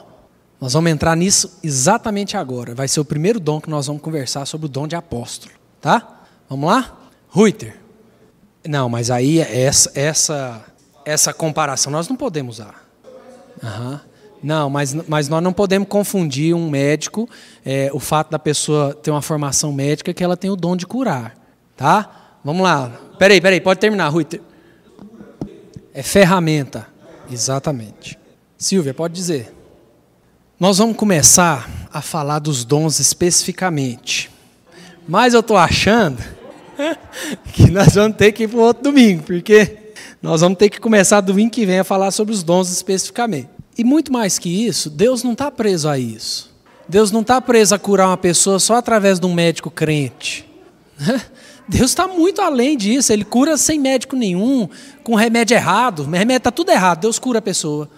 nós 0.60 0.74
vamos 0.74 0.92
entrar 0.92 1.16
nisso 1.16 1.60
exatamente 1.64 2.38
agora. 2.38 2.74
Vai 2.74 2.88
ser 2.88 3.00
o 3.00 3.06
primeiro 3.06 3.40
dom 3.40 3.60
que 3.60 3.70
nós 3.70 3.88
vamos 3.88 4.02
conversar 4.02 4.46
sobre 4.46 4.66
o 4.66 4.70
dom 4.70 4.88
de 4.88 4.96
apóstolo, 4.96 5.54
tá? 5.82 6.26
Vamos 6.50 6.70
lá? 6.70 6.98
Ruiter. 7.28 7.85
Não, 8.68 8.90
mas 8.90 9.12
aí 9.12 9.40
essa 9.40 9.92
essa 9.96 10.66
essa 11.06 11.34
comparação 11.34 11.92
nós 11.92 12.10
não 12.10 12.16
podemos 12.16 12.60
usar. 12.60 12.84
Uhum. 13.62 14.00
Não, 14.44 14.70
mas, 14.70 14.94
mas 15.08 15.30
nós 15.30 15.42
não 15.42 15.54
podemos 15.54 15.88
confundir 15.88 16.54
um 16.56 16.70
médico, 16.70 17.28
é, 17.66 17.90
o 17.94 18.00
fato 18.00 18.30
da 18.30 18.38
pessoa 18.38 18.94
ter 18.94 19.10
uma 19.10 19.22
formação 19.22 19.72
médica, 19.72 20.14
que 20.14 20.24
ela 20.24 20.38
tem 20.38 20.52
o 20.52 20.56
dom 20.56 20.76
de 20.76 20.86
curar. 20.86 21.36
Tá? 21.76 22.38
Vamos 22.44 22.62
lá. 22.62 22.92
Peraí, 23.18 23.42
peraí, 23.42 23.60
pode 23.60 23.80
terminar, 23.80 24.10
Rui. 24.10 24.26
É 25.94 26.04
ferramenta. 26.04 26.88
Exatamente. 27.32 28.20
Silvia, 28.58 28.94
pode 28.94 29.16
dizer. 29.16 29.52
Nós 30.60 30.78
vamos 30.78 30.96
começar 30.96 31.68
a 31.92 32.02
falar 32.02 32.40
dos 32.40 32.64
dons 32.64 33.00
especificamente. 33.00 34.30
Mas 35.08 35.34
eu 35.34 35.40
estou 35.40 35.58
achando 35.58 36.22
que 37.54 37.70
nós 37.72 37.96
vamos 37.96 38.18
ter 38.18 38.32
que 38.32 38.44
ir 38.44 38.48
para 38.48 38.58
o 38.58 38.62
outro 38.62 38.84
domingo, 38.84 39.24
porque 39.24 39.78
nós 40.22 40.42
vamos 40.42 40.58
ter 40.58 40.70
que 40.70 40.80
começar 40.80 41.22
domingo 41.22 41.52
que 41.52 41.66
vem 41.66 41.80
a 41.80 41.84
falar 41.84 42.12
sobre 42.12 42.34
os 42.34 42.44
dons 42.44 42.72
especificamente. 42.72 43.50
E 43.78 43.84
muito 43.84 44.12
mais 44.12 44.40
que 44.40 44.50
isso, 44.50 44.90
Deus 44.90 45.24
não 45.24 45.34
está 45.34 45.52
preso 45.52 45.90
a 45.90 45.98
isso. 45.98 46.54
Deus 46.88 47.12
não 47.12 47.22
está 47.22 47.42
preso 47.42 47.74
a 47.74 47.80
curar 47.80 48.08
uma 48.08 48.18
pessoa 48.18 48.60
só 48.60 48.76
através 48.76 49.20
de 49.20 49.26
um 49.26 49.34
médico 49.34 49.72
crente. 49.72 50.48
Deus 51.68 51.92
está 51.92 52.08
muito 52.08 52.42
além 52.42 52.78
disso. 52.78 53.12
Ele 53.12 53.26
cura 53.26 53.58
sem 53.58 53.80
médico 53.80 54.16
nenhum, 54.16 54.70
com 55.04 55.16
remédio 55.16 55.56
errado. 55.56 56.02
O 56.02 56.04
remédio 56.04 56.38
está 56.38 56.52
tudo 56.52 56.72
errado. 56.72 57.02
Deus 57.02 57.18
cura 57.18 57.40
a 57.40 57.42
pessoa. 57.42 57.90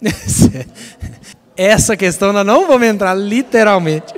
Essa 1.56 1.96
questão 1.96 2.32
nós 2.32 2.46
não 2.46 2.66
vamos 2.66 2.86
entrar 2.86 3.14
literalmente. 3.14 4.14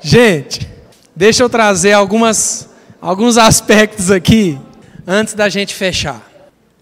Gente, 0.00 0.68
deixa 1.14 1.42
eu 1.42 1.48
trazer 1.48 1.92
algumas, 1.92 2.68
alguns 3.04 3.36
aspectos 3.36 4.10
aqui 4.10 4.58
antes 5.06 5.34
da 5.34 5.50
gente 5.50 5.74
fechar. 5.74 6.26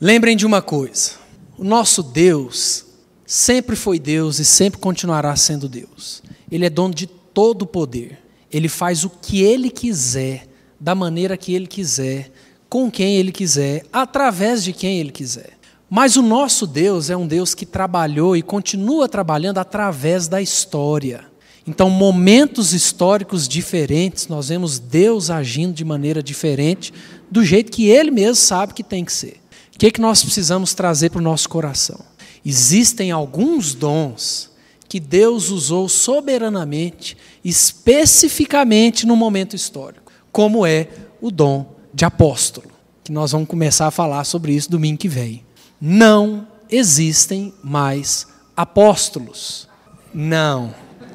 Lembrem 0.01 0.37
de 0.37 0.47
uma 0.47 0.63
coisa: 0.63 1.15
o 1.59 1.65
nosso 1.65 2.01
Deus 2.01 2.85
sempre 3.27 3.75
foi 3.75 3.99
Deus 3.99 4.39
e 4.39 4.45
sempre 4.45 4.79
continuará 4.79 5.35
sendo 5.35 5.69
Deus. 5.69 6.23
Ele 6.49 6.65
é 6.65 6.71
dono 6.71 6.95
de 6.95 7.09
todo 7.09 7.63
o 7.63 7.67
poder. 7.67 8.21
Ele 8.53 8.69
faz 8.69 9.03
o 9.05 9.11
que 9.11 9.43
ele 9.43 9.69
quiser, 9.69 10.47
da 10.79 10.95
maneira 10.95 11.37
que 11.37 11.55
ele 11.55 11.67
quiser, 11.67 12.31
com 12.69 12.91
quem 12.91 13.17
ele 13.17 13.33
quiser, 13.33 13.85
através 13.93 14.63
de 14.63 14.73
quem 14.73 15.01
ele 15.01 15.11
quiser. 15.11 15.59
Mas 15.91 16.17
o 16.17 16.23
nosso 16.23 16.67
Deus 16.67 17.11
é 17.11 17.17
um 17.17 17.27
Deus 17.27 17.55
que 17.55 17.67
trabalhou 17.67 18.37
e 18.37 18.43
continua 18.43 19.09
trabalhando 19.09 19.59
através 19.59 20.29
da 20.29 20.41
história. 20.41 21.32
Então, 21.67 21.89
momentos 21.89 22.73
históricos 22.73 23.47
diferentes, 23.47 24.27
nós 24.27 24.49
vemos 24.49 24.79
Deus 24.79 25.31
agindo 25.31 25.73
de 25.73 25.85
maneira 25.85 26.23
diferente, 26.23 26.93
do 27.31 27.45
jeito 27.45 27.71
que 27.71 27.89
Ele 27.89 28.11
mesmo 28.11 28.35
sabe 28.35 28.75
que 28.75 28.83
tem 28.83 29.05
que 29.05 29.13
ser. 29.13 29.41
O 29.75 29.79
que, 29.79 29.87
é 29.87 29.91
que 29.91 30.01
nós 30.01 30.23
precisamos 30.23 30.75
trazer 30.75 31.11
para 31.11 31.21
o 31.21 31.25
nosso 31.25 31.49
coração? 31.49 32.01
Existem 32.45 33.11
alguns 33.11 33.75
dons 33.75 34.51
que 34.89 35.01
Deus 35.01 35.49
usou 35.49 35.89
soberanamente, 35.89 37.17
especificamente 37.45 39.07
no 39.07 39.17
momento 39.17 39.57
histórico, 39.57 40.13
como 40.31 40.67
é 40.67 40.89
o 41.21 41.31
dom 41.31 41.75
de 41.95 42.05
apóstolo, 42.05 42.67
que 43.03 43.13
nós 43.13 43.33
vamos 43.33 43.49
começar 43.49 43.87
a 43.87 43.93
falar 43.93 44.25
sobre 44.25 44.53
isso 44.53 44.71
domingo 44.71 44.99
que 44.99 45.09
vem. 45.09 45.45
Não 45.81 46.47
existem 46.71 47.55
mais 47.63 48.27
apóstolos. 48.57 49.69
Não. 50.13 50.75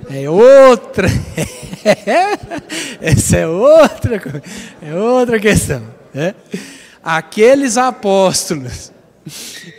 É 0.09 0.29
outra. 0.29 1.07
Essa 3.01 3.37
é 3.37 3.47
outra, 3.47 4.43
é 4.81 4.95
outra 4.95 5.39
questão. 5.39 5.83
Né? 6.13 6.35
Aqueles 7.03 7.77
apóstolos 7.77 8.91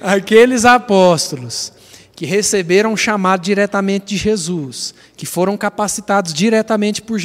aqueles 0.00 0.64
apóstolos 0.64 1.72
que 2.14 2.26
receberam 2.26 2.92
um 2.92 2.96
chamado 2.96 3.42
diretamente 3.42 4.06
de 4.06 4.16
Jesus, 4.16 4.92
que 5.16 5.24
foram 5.24 5.56
capacitados 5.56 6.34
diretamente 6.34 7.00
por, 7.00 7.20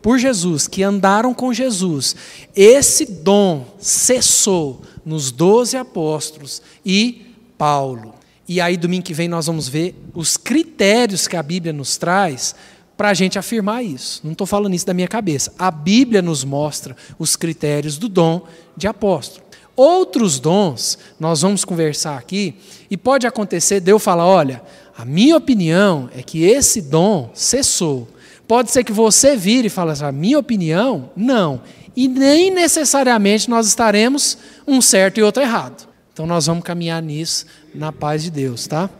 por 0.00 0.18
Jesus, 0.18 0.66
que 0.66 0.82
andaram 0.82 1.34
com 1.34 1.52
Jesus, 1.52 2.16
esse 2.56 3.04
dom 3.04 3.66
cessou 3.78 4.80
nos 5.04 5.30
doze 5.30 5.76
apóstolos 5.76 6.62
e 6.84 7.34
Paulo. 7.58 8.14
E 8.52 8.60
aí, 8.60 8.76
domingo 8.76 9.04
que 9.04 9.14
vem, 9.14 9.28
nós 9.28 9.46
vamos 9.46 9.68
ver 9.68 9.94
os 10.12 10.36
critérios 10.36 11.28
que 11.28 11.36
a 11.36 11.42
Bíblia 11.42 11.72
nos 11.72 11.96
traz 11.96 12.52
para 12.96 13.10
a 13.10 13.14
gente 13.14 13.38
afirmar 13.38 13.84
isso. 13.84 14.20
Não 14.24 14.32
estou 14.32 14.44
falando 14.44 14.74
isso 14.74 14.84
da 14.84 14.92
minha 14.92 15.06
cabeça. 15.06 15.52
A 15.56 15.70
Bíblia 15.70 16.20
nos 16.20 16.42
mostra 16.42 16.96
os 17.16 17.36
critérios 17.36 17.96
do 17.96 18.08
dom 18.08 18.42
de 18.76 18.88
apóstolo. 18.88 19.46
Outros 19.76 20.40
dons, 20.40 20.98
nós 21.20 21.42
vamos 21.42 21.64
conversar 21.64 22.18
aqui, 22.18 22.56
e 22.90 22.96
pode 22.96 23.24
acontecer 23.24 23.78
de 23.78 23.92
eu 23.92 24.00
falar: 24.00 24.26
olha, 24.26 24.60
a 24.98 25.04
minha 25.04 25.36
opinião 25.36 26.10
é 26.12 26.20
que 26.20 26.42
esse 26.42 26.82
dom 26.82 27.30
cessou. 27.32 28.08
Pode 28.48 28.72
ser 28.72 28.82
que 28.82 28.92
você 28.92 29.36
vire 29.36 29.68
e 29.68 29.70
fale 29.70 29.92
assim: 29.92 30.04
a 30.06 30.10
minha 30.10 30.40
opinião, 30.40 31.12
não. 31.14 31.62
E 31.94 32.08
nem 32.08 32.50
necessariamente 32.50 33.48
nós 33.48 33.68
estaremos 33.68 34.36
um 34.66 34.82
certo 34.82 35.18
e 35.18 35.22
outro 35.22 35.40
errado. 35.40 35.88
Então 36.12 36.26
nós 36.26 36.46
vamos 36.46 36.64
caminhar 36.64 37.00
nisso 37.00 37.46
na 37.74 37.92
paz 37.92 38.22
de 38.22 38.30
Deus, 38.30 38.66
tá? 38.66 38.90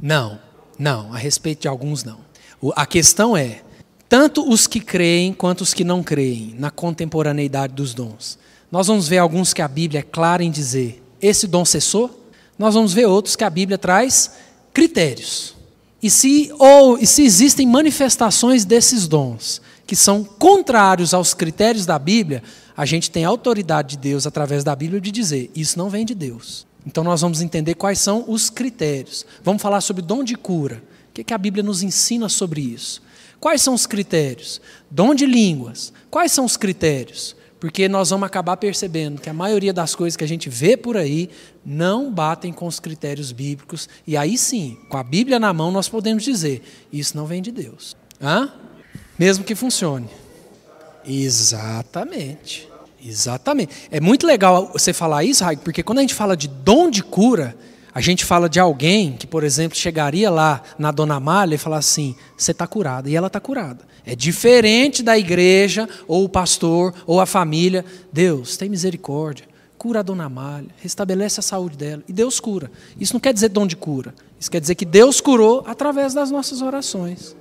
Não, 0.00 0.38
não, 0.78 1.12
a 1.12 1.18
respeito 1.18 1.62
de 1.62 1.68
alguns 1.68 2.04
não. 2.04 2.18
A 2.74 2.86
questão 2.86 3.36
é, 3.36 3.62
tanto 4.08 4.48
os 4.48 4.66
que 4.66 4.80
creem 4.80 5.32
quanto 5.32 5.62
os 5.62 5.74
que 5.74 5.84
não 5.84 6.02
creem 6.02 6.54
na 6.58 6.70
contemporaneidade 6.70 7.74
dos 7.74 7.94
dons. 7.94 8.38
Nós 8.70 8.86
vamos 8.86 9.06
ver 9.08 9.18
alguns 9.18 9.52
que 9.52 9.62
a 9.62 9.68
Bíblia 9.68 10.00
é 10.00 10.02
clara 10.02 10.42
em 10.42 10.50
dizer: 10.50 11.02
esse 11.20 11.46
dom 11.46 11.64
cessou. 11.64 12.22
Nós 12.58 12.74
vamos 12.74 12.92
ver 12.92 13.06
outros 13.06 13.34
que 13.34 13.44
a 13.44 13.50
Bíblia 13.50 13.76
traz 13.76 14.32
critérios. 14.72 15.54
E 16.02 16.10
se, 16.10 16.52
ou, 16.58 16.98
e 16.98 17.06
se 17.06 17.22
existem 17.22 17.66
manifestações 17.66 18.64
desses 18.64 19.08
dons 19.08 19.60
que 19.86 19.96
são 19.96 20.22
contrários 20.22 21.12
aos 21.12 21.34
critérios 21.34 21.86
da 21.86 21.98
Bíblia, 21.98 22.42
a 22.76 22.84
gente 22.84 23.10
tem 23.10 23.24
a 23.24 23.28
autoridade 23.28 23.96
de 23.96 23.98
Deus 23.98 24.26
através 24.26 24.62
da 24.62 24.74
Bíblia 24.76 25.00
de 25.00 25.10
dizer: 25.10 25.50
isso 25.54 25.78
não 25.78 25.88
vem 25.88 26.04
de 26.04 26.14
Deus. 26.14 26.66
Então 26.86 27.02
nós 27.02 27.20
vamos 27.20 27.40
entender 27.40 27.74
quais 27.74 27.98
são 27.98 28.24
os 28.28 28.50
critérios. 28.50 29.24
Vamos 29.42 29.62
falar 29.62 29.80
sobre 29.80 30.02
dom 30.02 30.22
de 30.22 30.34
cura. 30.34 30.82
O 31.10 31.14
que, 31.14 31.24
que 31.24 31.34
a 31.34 31.38
Bíblia 31.38 31.62
nos 31.62 31.82
ensina 31.82 32.28
sobre 32.28 32.60
isso? 32.60 33.02
Quais 33.40 33.62
são 33.62 33.74
os 33.74 33.86
critérios? 33.86 34.60
Dom 34.90 35.14
de 35.14 35.26
línguas. 35.26 35.92
Quais 36.10 36.32
são 36.32 36.44
os 36.44 36.56
critérios? 36.56 37.36
Porque 37.60 37.88
nós 37.88 38.10
vamos 38.10 38.26
acabar 38.26 38.56
percebendo 38.56 39.20
que 39.20 39.30
a 39.30 39.32
maioria 39.32 39.72
das 39.72 39.94
coisas 39.94 40.16
que 40.16 40.24
a 40.24 40.28
gente 40.28 40.50
vê 40.50 40.76
por 40.76 40.96
aí 40.96 41.30
não 41.64 42.12
batem 42.12 42.52
com 42.52 42.66
os 42.66 42.78
critérios 42.78 43.32
bíblicos. 43.32 43.88
E 44.06 44.16
aí 44.16 44.36
sim, 44.36 44.76
com 44.88 44.98
a 44.98 45.02
Bíblia 45.02 45.38
na 45.38 45.52
mão, 45.52 45.70
nós 45.70 45.88
podemos 45.88 46.22
dizer: 46.22 46.62
isso 46.92 47.16
não 47.16 47.24
vem 47.24 47.40
de 47.40 47.50
Deus. 47.50 47.96
Hã? 48.20 48.52
Mesmo 49.18 49.44
que 49.44 49.54
funcione. 49.54 50.08
Exatamente. 51.06 52.68
Exatamente. 53.04 53.88
É 53.90 54.00
muito 54.00 54.26
legal 54.26 54.70
você 54.72 54.92
falar 54.92 55.24
isso, 55.24 55.44
Raik, 55.44 55.62
porque 55.62 55.82
quando 55.82 55.98
a 55.98 56.00
gente 56.00 56.14
fala 56.14 56.34
de 56.34 56.48
dom 56.48 56.88
de 56.88 57.02
cura, 57.02 57.54
a 57.94 58.00
gente 58.00 58.24
fala 58.24 58.48
de 58.48 58.58
alguém 58.58 59.12
que, 59.12 59.26
por 59.26 59.44
exemplo, 59.44 59.76
chegaria 59.76 60.30
lá 60.30 60.62
na 60.78 60.90
Dona 60.90 61.20
Malha 61.20 61.54
e 61.54 61.58
falar 61.58 61.76
assim: 61.76 62.16
você 62.36 62.50
está 62.50 62.66
curada, 62.66 63.08
e 63.10 63.14
ela 63.14 63.26
está 63.26 63.38
curada. 63.38 63.84
É 64.06 64.16
diferente 64.16 65.02
da 65.02 65.18
igreja, 65.18 65.88
ou 66.08 66.24
o 66.24 66.28
pastor, 66.28 66.94
ou 67.06 67.20
a 67.20 67.26
família. 67.26 67.84
Deus, 68.10 68.56
tem 68.56 68.70
misericórdia, 68.70 69.46
cura 69.76 70.00
a 70.00 70.02
Dona 70.02 70.28
Malha, 70.28 70.68
restabelece 70.80 71.38
a 71.40 71.42
saúde 71.42 71.76
dela, 71.76 72.02
e 72.08 72.12
Deus 72.12 72.40
cura. 72.40 72.70
Isso 72.98 73.12
não 73.12 73.20
quer 73.20 73.34
dizer 73.34 73.50
dom 73.50 73.66
de 73.66 73.76
cura, 73.76 74.14
isso 74.40 74.50
quer 74.50 74.60
dizer 74.60 74.74
que 74.74 74.86
Deus 74.86 75.20
curou 75.20 75.62
através 75.66 76.14
das 76.14 76.30
nossas 76.30 76.62
orações. 76.62 77.36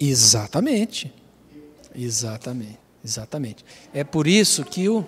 Exatamente. 0.00 1.12
Exatamente. 1.94 2.83
Exatamente. 3.04 3.64
É 3.92 4.02
por 4.02 4.26
isso 4.26 4.64
que 4.64 4.88
o. 4.88 5.04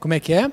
Como 0.00 0.14
é 0.14 0.20
que 0.20 0.32
é? 0.32 0.50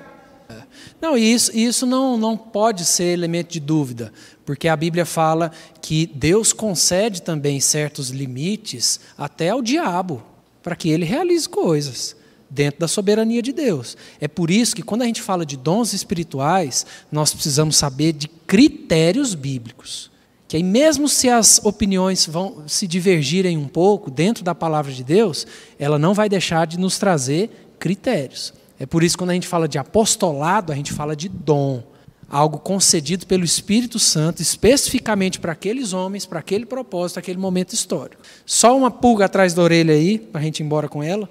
Não, 1.00 1.16
isso, 1.16 1.56
isso 1.56 1.86
não, 1.86 2.16
não 2.16 2.36
pode 2.36 2.84
ser 2.84 3.04
elemento 3.04 3.52
de 3.52 3.60
dúvida, 3.60 4.12
porque 4.44 4.68
a 4.68 4.76
Bíblia 4.76 5.06
fala 5.06 5.50
que 5.80 6.06
Deus 6.06 6.52
concede 6.52 7.22
também 7.22 7.60
certos 7.60 8.10
limites 8.10 9.00
até 9.16 9.50
ao 9.50 9.62
diabo, 9.62 10.22
para 10.62 10.76
que 10.76 10.90
ele 10.90 11.04
realize 11.04 11.48
coisas 11.48 12.16
dentro 12.48 12.80
da 12.80 12.88
soberania 12.88 13.42
de 13.42 13.52
Deus. 13.52 13.96
É 14.20 14.28
por 14.28 14.50
isso 14.50 14.76
que 14.76 14.82
quando 14.82 15.02
a 15.02 15.06
gente 15.06 15.22
fala 15.22 15.44
de 15.44 15.56
dons 15.56 15.92
espirituais, 15.92 16.86
nós 17.10 17.32
precisamos 17.32 17.76
saber 17.76 18.12
de 18.12 18.28
critérios 18.28 19.34
bíblicos. 19.34 20.10
Que 20.46 20.56
aí 20.56 20.62
mesmo 20.62 21.08
se 21.08 21.28
as 21.28 21.60
opiniões 21.64 22.26
vão 22.26 22.64
se 22.66 22.86
divergirem 22.86 23.56
um 23.56 23.66
pouco 23.66 24.10
dentro 24.10 24.44
da 24.44 24.54
palavra 24.54 24.92
de 24.92 25.02
Deus, 25.02 25.46
ela 25.78 25.98
não 25.98 26.14
vai 26.14 26.28
deixar 26.28 26.66
de 26.66 26.78
nos 26.78 26.98
trazer 26.98 27.68
critérios. 27.78 28.52
É 28.78 28.84
por 28.84 29.02
isso 29.02 29.16
que 29.16 29.22
quando 29.22 29.30
a 29.30 29.34
gente 29.34 29.48
fala 29.48 29.66
de 29.66 29.78
apostolado, 29.78 30.72
a 30.72 30.74
gente 30.74 30.92
fala 30.92 31.16
de 31.16 31.28
dom, 31.28 31.82
algo 32.28 32.58
concedido 32.58 33.26
pelo 33.26 33.44
Espírito 33.44 33.98
Santo 33.98 34.42
especificamente 34.42 35.38
para 35.38 35.52
aqueles 35.52 35.92
homens, 35.92 36.26
para 36.26 36.40
aquele 36.40 36.66
propósito, 36.66 37.18
aquele 37.18 37.38
momento 37.38 37.72
histórico. 37.72 38.22
Só 38.44 38.76
uma 38.76 38.90
pulga 38.90 39.24
atrás 39.24 39.54
da 39.54 39.62
orelha 39.62 39.94
aí, 39.94 40.18
para 40.18 40.40
a 40.40 40.44
gente 40.44 40.60
ir 40.60 40.64
embora 40.64 40.88
com 40.88 41.02
ela. 41.02 41.28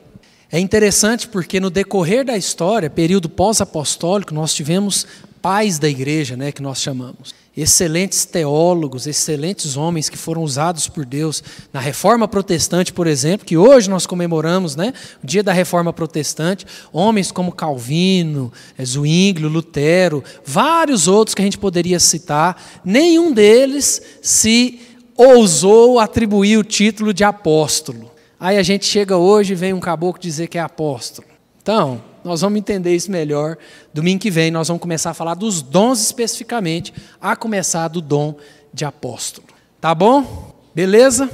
É 0.52 0.60
interessante 0.60 1.28
porque 1.28 1.60
no 1.60 1.70
decorrer 1.70 2.24
da 2.24 2.38
história, 2.38 2.90
período 2.90 3.28
pós-apostólico, 3.28 4.34
nós 4.34 4.54
tivemos 4.54 5.06
pais 5.42 5.78
da 5.78 5.90
igreja, 5.90 6.38
né, 6.38 6.52
que 6.52 6.62
nós 6.62 6.80
chamamos 6.80 7.43
excelentes 7.56 8.26
teólogos, 8.26 9.06
excelentes 9.06 9.78
homens 9.78 10.10
que 10.10 10.18
foram 10.18 10.42
usados 10.42 10.88
por 10.88 11.06
Deus 11.06 11.44
na 11.72 11.80
Reforma 11.80 12.28
Protestante, 12.28 12.92
por 12.92 13.06
exemplo, 13.06 13.46
que 13.46 13.56
hoje 13.56 13.90
nós 13.90 14.08
comemoramos, 14.08 14.76
né, 14.76 14.94
o 15.24 15.28
dia 15.28 15.44
da 15.44 15.54
Reforma 15.54 15.94
Protestante, 15.94 16.66
homens 16.92 17.32
como 17.32 17.52
Calvino, 17.52 18.52
eh, 18.78 18.84
Zwinglio, 18.84 19.50
Lutero, 19.50 20.24
vários 20.44 21.08
outros 21.08 21.36
que 21.36 21.42
a 21.42 21.46
gente 21.46 21.58
poderia 21.58 22.00
citar, 22.00 22.82
nenhum 22.84 23.32
deles 23.32 24.02
se 24.22 24.80
ousou 25.16 26.00
atribuir 26.00 26.58
o 26.58 26.64
título 26.64 27.14
de 27.14 27.24
apóstolo. 27.24 28.12
Aí 28.40 28.58
a 28.58 28.64
gente 28.64 28.86
chega 28.86 29.16
hoje 29.16 29.54
e 29.54 29.56
vem 29.56 29.74
um 29.74 29.80
caboclo 29.80 30.22
dizer 30.22 30.48
que 30.48 30.58
é 30.58 30.62
apóstolo. 30.62 31.28
Então, 31.62 32.02
nós 32.24 32.42
vamos 32.42 32.60
entender 32.60 32.96
isso 32.96 33.12
melhor. 33.12 33.58
Domingo 33.94 34.22
que 34.22 34.32
vem 34.32 34.52
nós 34.52 34.68
vamos 34.68 34.82
começar 34.82 35.12
a 35.12 35.14
falar 35.14 35.34
dos 35.34 35.62
dons 35.62 36.02
especificamente, 36.02 36.94
a 37.20 37.36
começar 37.36 37.88
do 37.88 38.02
dom 38.02 38.36
de 38.74 38.86
apóstolo. 38.86 39.48
Tá 39.80 39.94
bom? 39.94 40.54
Beleza? 40.74 41.30